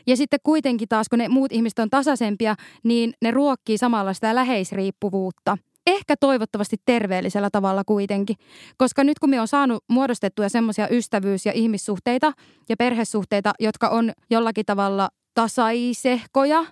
[0.07, 4.35] Ja sitten kuitenkin taas, kun ne muut ihmiset on tasaisempia, niin ne ruokkii samalla sitä
[4.35, 5.57] läheisriippuvuutta.
[5.87, 8.35] Ehkä toivottavasti terveellisellä tavalla kuitenkin.
[8.77, 12.33] Koska nyt kun me on saanut muodostettuja semmoisia ystävyys- ja ihmissuhteita
[12.69, 16.65] ja perhesuhteita, jotka on jollakin tavalla tasaisehkoja,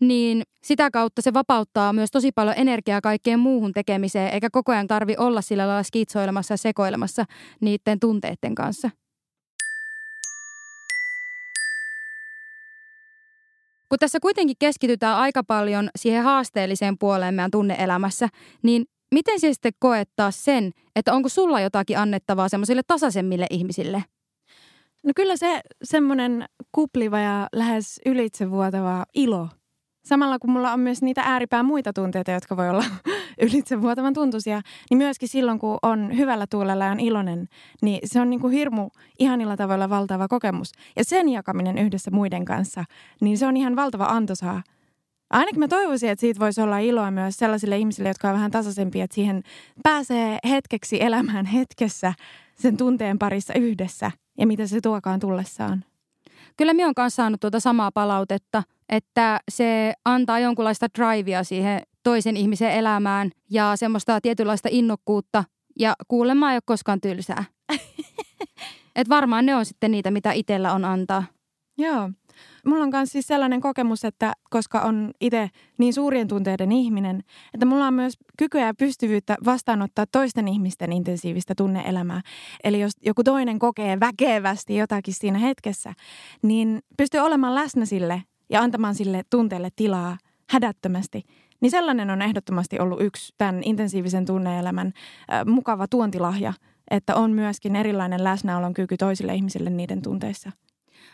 [0.00, 4.86] niin sitä kautta se vapauttaa myös tosi paljon energiaa kaikkeen muuhun tekemiseen, eikä koko ajan
[4.86, 7.24] tarvi olla sillä lailla skitsoilemassa ja sekoilemassa
[7.60, 8.90] niiden tunteiden kanssa.
[13.88, 18.28] Kun tässä kuitenkin keskitytään aika paljon siihen haasteelliseen puoleen meidän tunneelämässä,
[18.62, 24.04] niin miten se sitten koettaa sen, että onko sulla jotakin annettavaa semmoisille tasaisemmille ihmisille?
[25.02, 29.48] No kyllä se semmoinen kupliva ja lähes ylitsevuotava ilo
[30.04, 32.84] Samalla kun mulla on myös niitä ääripää muita tunteita, jotka voi olla
[33.46, 34.60] ylitsevuotavan tuntuisia,
[34.90, 37.48] niin myöskin silloin, kun on hyvällä tuulella ja on iloinen,
[37.82, 38.88] niin se on niin kuin hirmu
[39.18, 40.72] ihanilla tavalla valtava kokemus.
[40.96, 42.84] Ja sen jakaminen yhdessä muiden kanssa,
[43.20, 44.62] niin se on ihan valtava antoisaa.
[45.30, 49.04] Ainakin mä toivoisin, että siitä voisi olla iloa myös sellaisille ihmisille, jotka on vähän tasaisempia,
[49.04, 49.42] että siihen
[49.82, 52.14] pääsee hetkeksi elämään hetkessä
[52.54, 55.84] sen tunteen parissa yhdessä ja mitä se tuokaan tullessaan.
[56.56, 58.62] Kyllä minä olen kanssa saanut tuota samaa palautetta,
[58.92, 65.44] että se antaa jonkunlaista drivea siihen toisen ihmisen elämään ja semmoista tietynlaista innokkuutta
[65.78, 67.44] ja kuulemma ei ole koskaan tylsää.
[68.96, 71.24] Et varmaan ne on sitten niitä, mitä itsellä on antaa.
[71.78, 72.10] Joo.
[72.66, 77.22] Mulla on myös siis sellainen kokemus, että koska on itse niin suurien tunteiden ihminen,
[77.54, 82.20] että mulla on myös kykyä ja pystyvyyttä vastaanottaa toisten ihmisten intensiivistä tunneelämää.
[82.64, 85.92] Eli jos joku toinen kokee väkevästi jotakin siinä hetkessä,
[86.42, 91.22] niin pystyy olemaan läsnä sille ja antamaan sille tunteelle tilaa hädättömästi.
[91.60, 96.52] Niin sellainen on ehdottomasti ollut yksi tämän intensiivisen tunneelämän äh, mukava tuontilahja,
[96.90, 100.50] että on myöskin erilainen läsnäolon kyky toisille ihmisille niiden tunteissa.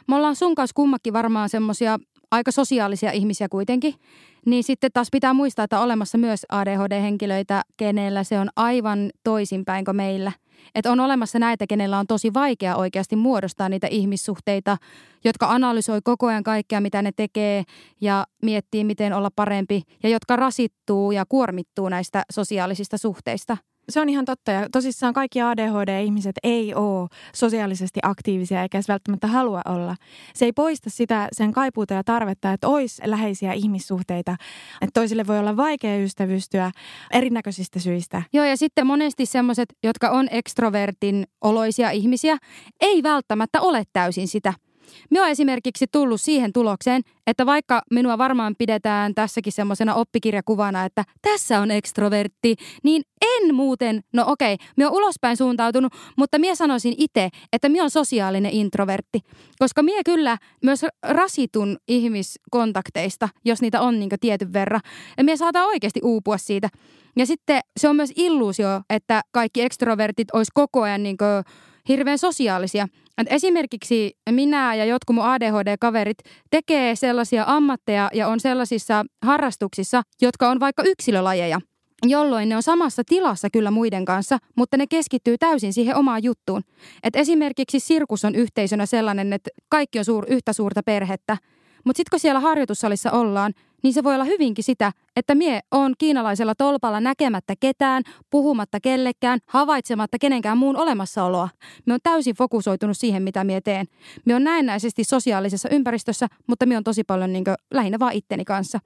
[0.08, 1.98] Me ollaan sun kanssa kummakin varmaan semmoisia
[2.30, 3.94] aika sosiaalisia ihmisiä kuitenkin.
[4.46, 9.84] Niin sitten taas pitää muistaa, että on olemassa myös ADHD-henkilöitä, kenellä se on aivan toisinpäin
[9.84, 10.32] kuin meillä.
[10.74, 14.76] Että on olemassa näitä, kenellä on tosi vaikea oikeasti muodostaa niitä ihmissuhteita,
[15.24, 17.64] jotka analysoi koko ajan kaikkea, mitä ne tekee
[18.00, 23.56] ja miettii, miten olla parempi ja jotka rasittuu ja kuormittuu näistä sosiaalisista suhteista–
[23.88, 29.26] se on ihan totta ja tosissaan kaikki ADHD-ihmiset ei ole sosiaalisesti aktiivisia eikä edes välttämättä
[29.26, 29.96] halua olla.
[30.34, 34.36] Se ei poista sitä sen kaipuuta ja tarvetta, että olisi läheisiä ihmissuhteita.
[34.80, 36.70] Että toisille voi olla vaikea ystävystyä
[37.12, 38.22] erinäköisistä syistä.
[38.32, 42.36] Joo ja sitten monesti semmoiset, jotka on ekstrovertin oloisia ihmisiä,
[42.80, 44.54] ei välttämättä ole täysin sitä–
[45.10, 51.04] Minä olen esimerkiksi tullut siihen tulokseen, että vaikka minua varmaan pidetään tässäkin semmoisena oppikirjakuvana, että
[51.22, 56.94] tässä on ekstrovertti, niin en muuten, no okei, minä olen ulospäin suuntautunut, mutta minä sanoisin
[56.98, 59.20] itse, että minä olen sosiaalinen introvertti.
[59.58, 64.80] Koska minä kyllä myös rasitun ihmiskontakteista, jos niitä on niin tietyn verran.
[65.18, 66.68] Ja minä saatan oikeasti uupua siitä.
[67.16, 71.16] Ja sitten se on myös illuusio, että kaikki ekstrovertit olisi koko ajan niin
[71.88, 72.88] hirveän sosiaalisia.
[73.18, 76.18] Et esimerkiksi minä ja jotkut mun ADHD-kaverit
[76.50, 81.60] tekee sellaisia ammatteja ja on sellaisissa harrastuksissa, jotka on vaikka yksilölajeja
[82.02, 86.62] jolloin ne on samassa tilassa kyllä muiden kanssa, mutta ne keskittyy täysin siihen omaan juttuun.
[87.02, 91.36] Et esimerkiksi sirkus on yhteisönä sellainen, että kaikki on suur, yhtä suurta perhettä.
[91.84, 95.94] Mutta sitten kun siellä harjoitussalissa ollaan, niin se voi olla hyvinkin sitä, että mie on
[95.98, 101.48] kiinalaisella tolpalla näkemättä ketään, puhumatta kellekään, havaitsematta kenenkään muun olemassaoloa.
[101.86, 103.86] Me on täysin fokusoitunut siihen, mitä mie teen.
[104.24, 108.78] Me on näennäisesti sosiaalisessa ympäristössä, mutta me on tosi paljon niin lähinnä vaan itteni kanssa.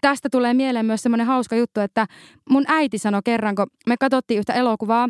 [0.00, 2.06] Tästä tulee mieleen myös semmoinen hauska juttu, että
[2.50, 5.08] mun äiti sanoi kerran, kun me katsottiin yhtä elokuvaa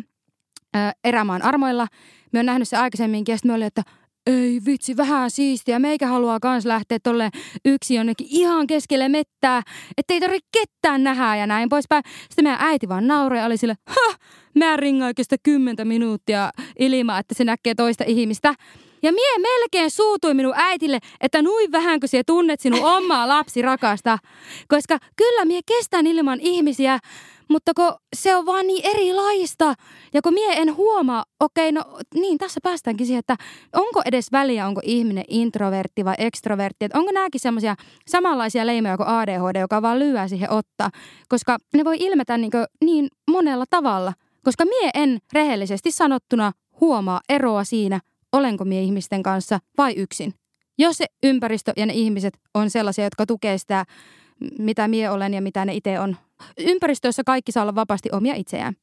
[1.03, 1.87] Erämaan armoilla.
[2.31, 3.83] Me on nähnyt se aikaisemminkin ja sitten me oli, että
[4.31, 5.79] ei vitsi, vähän siistiä.
[5.79, 7.29] Meikä haluaa kans lähteä tolle
[7.65, 9.61] yksi jonnekin ihan keskelle mettää,
[9.97, 12.03] ettei tarvitse ketään nähdä ja näin poispäin.
[12.29, 14.15] Sitten meidän äiti vaan nauroi ja oli sille, ha,
[14.55, 18.53] mä ringaan sitä kymmentä minuuttia ilmaa, että se näkee toista ihmistä.
[19.03, 23.61] Ja mie melkein suutui minun äitille, että nuin vähän kun sinä tunnet sinun omaa lapsi
[23.61, 24.17] rakasta.
[24.67, 26.99] Koska kyllä mie kestän ilman ihmisiä,
[27.49, 29.73] mutta kun se on vaan niin erilaista.
[30.13, 31.81] Ja kun mie en huomaa, okei, no
[32.13, 33.35] niin, tässä päästäänkin siihen, että
[33.73, 36.85] onko edes väliä, onko ihminen introvertti vai ekstrovertti.
[36.85, 37.75] Että onko nämäkin semmoisia
[38.07, 40.89] samanlaisia leimoja kuin ADHD, joka vaan lyö siihen ottaa.
[41.29, 42.51] Koska ne voi ilmetä niin,
[42.83, 44.13] niin monella tavalla.
[44.43, 46.51] Koska mie en rehellisesti sanottuna
[46.81, 47.99] huomaa eroa siinä,
[48.31, 50.33] olenko mie ihmisten kanssa vai yksin.
[50.77, 53.85] Jos se ympäristö ja ne ihmiset on sellaisia, jotka tukee sitä,
[54.59, 56.17] mitä mie olen ja mitä ne itse on.
[56.57, 58.73] Ympäristössä kaikki saa olla vapaasti omia itseään.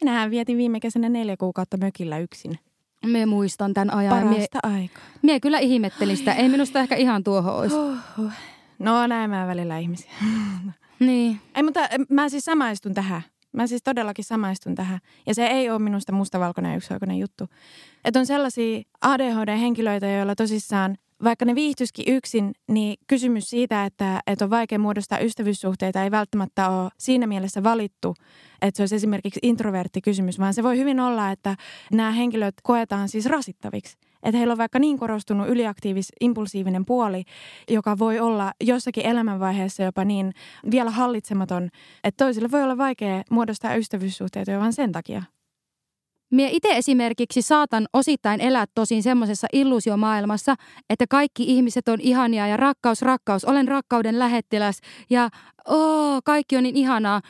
[0.00, 2.58] Minähän vietin viime kesänä neljä kuukautta mökillä yksin.
[3.06, 4.26] Me muistan tämän ajan.
[4.26, 5.02] Mie, Parasta aikaa.
[5.22, 6.32] mie kyllä ihmettelin sitä.
[6.32, 7.76] Ei minusta ehkä ihan tuohon olisi.
[8.78, 10.10] No näin mä välillä ihmisiä.
[11.00, 11.40] Niin.
[11.54, 13.22] Ei, mutta mä siis samaistun tähän.
[13.52, 14.98] Mä siis todellakin samaistun tähän.
[15.26, 17.48] Ja se ei ole minusta mustavalkoinen ja yksioikoinen juttu.
[18.04, 24.44] Että on sellaisia ADHD-henkilöitä, joilla tosissaan, vaikka ne viihtyisikin yksin, niin kysymys siitä, että, että
[24.44, 28.14] on vaikea muodostaa ystävyyssuhteita, ei välttämättä ole siinä mielessä valittu,
[28.62, 31.56] että se olisi esimerkiksi introvertti kysymys, vaan se voi hyvin olla, että
[31.92, 33.96] nämä henkilöt koetaan siis rasittaviksi.
[34.22, 37.24] Että heillä on vaikka niin korostunut yliaktiivis, impulsiivinen puoli,
[37.70, 40.32] joka voi olla jossakin elämänvaiheessa jopa niin
[40.70, 41.68] vielä hallitsematon,
[42.04, 45.22] että toisille voi olla vaikea muodostaa ystävyyssuhteita jo vain sen takia.
[46.30, 50.54] Mie itse esimerkiksi saatan osittain elää tosin semmoisessa illuusiomaailmassa,
[50.90, 54.78] että kaikki ihmiset on ihania ja rakkaus, rakkaus, olen rakkauden lähettiläs
[55.10, 55.28] ja
[55.68, 57.20] oo, kaikki on niin ihanaa,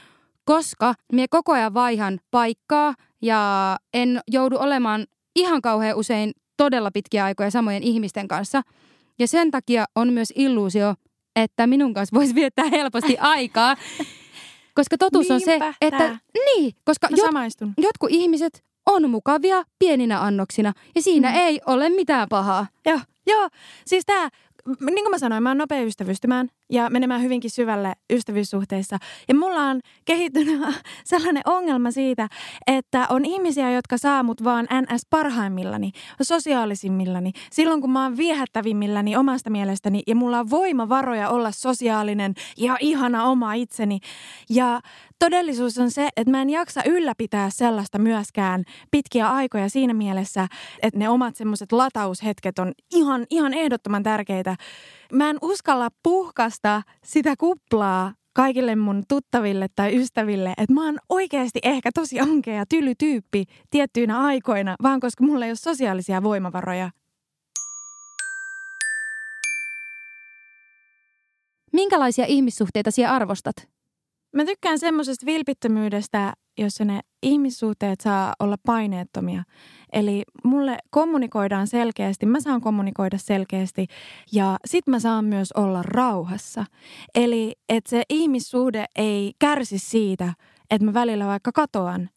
[0.44, 7.24] koska mie koko ajan vaihan paikkaa ja en joudu olemaan ihan kauhean usein todella pitkiä
[7.24, 8.62] aikoja samojen ihmisten kanssa.
[9.18, 10.94] Ja sen takia on myös illuusio,
[11.36, 13.76] että minun kanssa voisi viettää helposti aikaa.
[14.74, 16.18] Koska totuus on se, Niinpä että tää.
[16.34, 17.74] niin, koska Mä jot, samaistun.
[17.78, 21.34] jotkut ihmiset on mukavia pieninä annoksina ja siinä Mm.
[21.36, 22.66] ei ole mitään pahaa.
[22.86, 23.48] Joo, joo.
[23.86, 24.28] Siis tämä,
[24.66, 28.98] niin kuin mä sanoin, mä oon nopea ystävystymään ja menemään hyvinkin syvälle ystävyyssuhteissa.
[29.28, 30.62] Ja mulla on kehittynyt
[31.04, 32.28] sellainen ongelma siitä,
[32.66, 35.92] että on ihmisiä, jotka saa mut vaan NS parhaimmillani,
[36.22, 42.76] sosiaalisimmillani, silloin kun mä oon viehättävimmilläni omasta mielestäni ja mulla on voimavaroja olla sosiaalinen ja
[42.80, 43.98] ihana oma itseni.
[44.50, 44.80] Ja
[45.18, 50.48] todellisuus on se, että mä en jaksa ylläpitää sellaista myöskään pitkiä aikoja siinä mielessä,
[50.82, 54.56] että ne omat semmoiset lataushetket on ihan, ihan ehdottoman tärkeitä.
[55.14, 61.58] Mä en uskalla puhkasta sitä kuplaa kaikille mun tuttaville tai ystäville, että mä oon oikeasti
[61.62, 66.90] ehkä tosi ankea ja tyly tyyppi tiettyinä aikoina, vaan koska mulla ei ole sosiaalisia voimavaroja.
[71.72, 73.73] Minkälaisia ihmissuhteita siellä arvostat?
[74.34, 79.42] Mä tykkään semmoisesta vilpittömyydestä, jossa ne ihmissuhteet saa olla paineettomia.
[79.92, 83.86] Eli mulle kommunikoidaan selkeästi, mä saan kommunikoida selkeästi
[84.32, 86.64] ja sit mä saan myös olla rauhassa.
[87.14, 90.34] Eli että se ihmissuhde ei kärsi siitä,
[90.70, 92.08] että mä välillä vaikka katoan.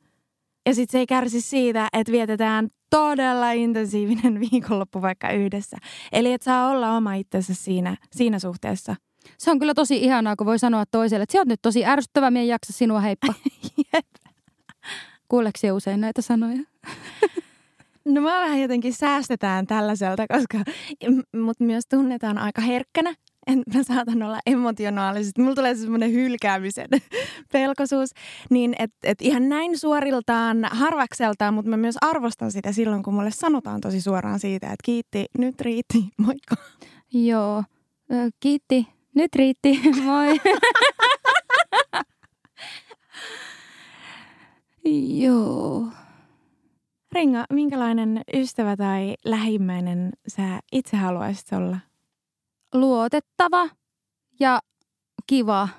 [0.66, 5.78] Ja sit se ei kärsi siitä, että vietetään todella intensiivinen viikonloppu vaikka yhdessä.
[6.12, 8.96] Eli että saa olla oma itsensä siinä, siinä suhteessa.
[9.38, 12.32] Se on kyllä tosi ihanaa, kun voi sanoa toiselle, että sä oot nyt tosi ärsyttävä,
[12.32, 13.34] mie en jaksa sinua, heippa.
[15.30, 16.60] Kuuleeko usein näitä sanoja?
[18.08, 20.58] No mä vähän jotenkin säästetään tällaiselta, koska
[21.38, 23.14] mut myös tunnetaan aika herkkänä.
[23.48, 25.42] En, mä saatan olla emotionaalisesti.
[25.42, 26.88] Mulla tulee semmoinen hylkäämisen
[27.54, 28.10] pelkosuus.
[28.50, 33.32] Niin että et ihan näin suoriltaan, harvakseltaan, mutta mä myös arvostan sitä silloin, kun mulle
[33.32, 36.56] sanotaan tosi suoraan siitä, että kiitti, nyt riitti, moikka.
[37.14, 37.64] Joo.
[38.40, 38.88] Kiitti.
[39.18, 39.82] Nyt riitti.
[40.04, 40.40] Moi.
[45.20, 45.88] Joo.
[47.12, 51.78] Ringa, minkälainen ystävä tai lähimmäinen sä itse haluaisit olla?
[52.74, 53.70] luotettava
[54.40, 54.60] ja
[55.28, 55.70] kiva.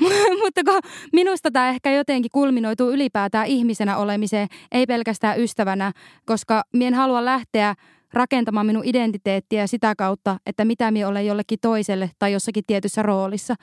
[0.44, 0.80] Mutta kun
[1.12, 5.92] minusta tämä ehkä jotenkin kulminoituu ylipäätään ihmisenä olemiseen, ei pelkästään ystävänä,
[6.26, 7.74] koska mien halua lähteä
[8.12, 13.54] rakentamaan minun identiteettiä sitä kautta, että mitä minä olen jollekin toiselle tai jossakin tietyssä roolissa,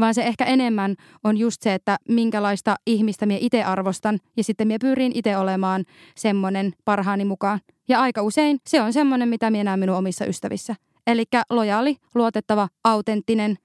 [0.00, 0.94] vaan se ehkä enemmän
[1.24, 5.84] on just se, että minkälaista ihmistä minä itse arvostan ja sitten minä pyrin itse olemaan
[6.16, 7.60] semmoinen parhaani mukaan.
[7.88, 10.74] Ja aika usein se on semmoinen, mitä minä näen minun omissa ystävissä.
[11.06, 13.56] Eli lojaali, luotettava, autenttinen,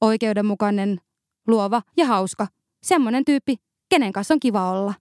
[0.00, 1.00] oikeudenmukainen,
[1.46, 2.46] luova ja hauska.
[2.82, 3.56] Semmoinen tyyppi,
[3.88, 4.94] kenen kanssa on kiva olla.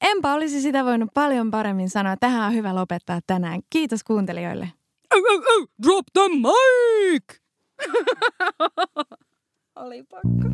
[0.00, 2.16] Enpä olisi sitä voinut paljon paremmin sanoa.
[2.16, 3.60] Tähän on hyvä lopettaa tänään.
[3.70, 4.68] Kiitos kuuntelijoille.
[5.14, 7.40] Oh, oh, oh, drop the mic!
[9.76, 10.46] Oli pakko.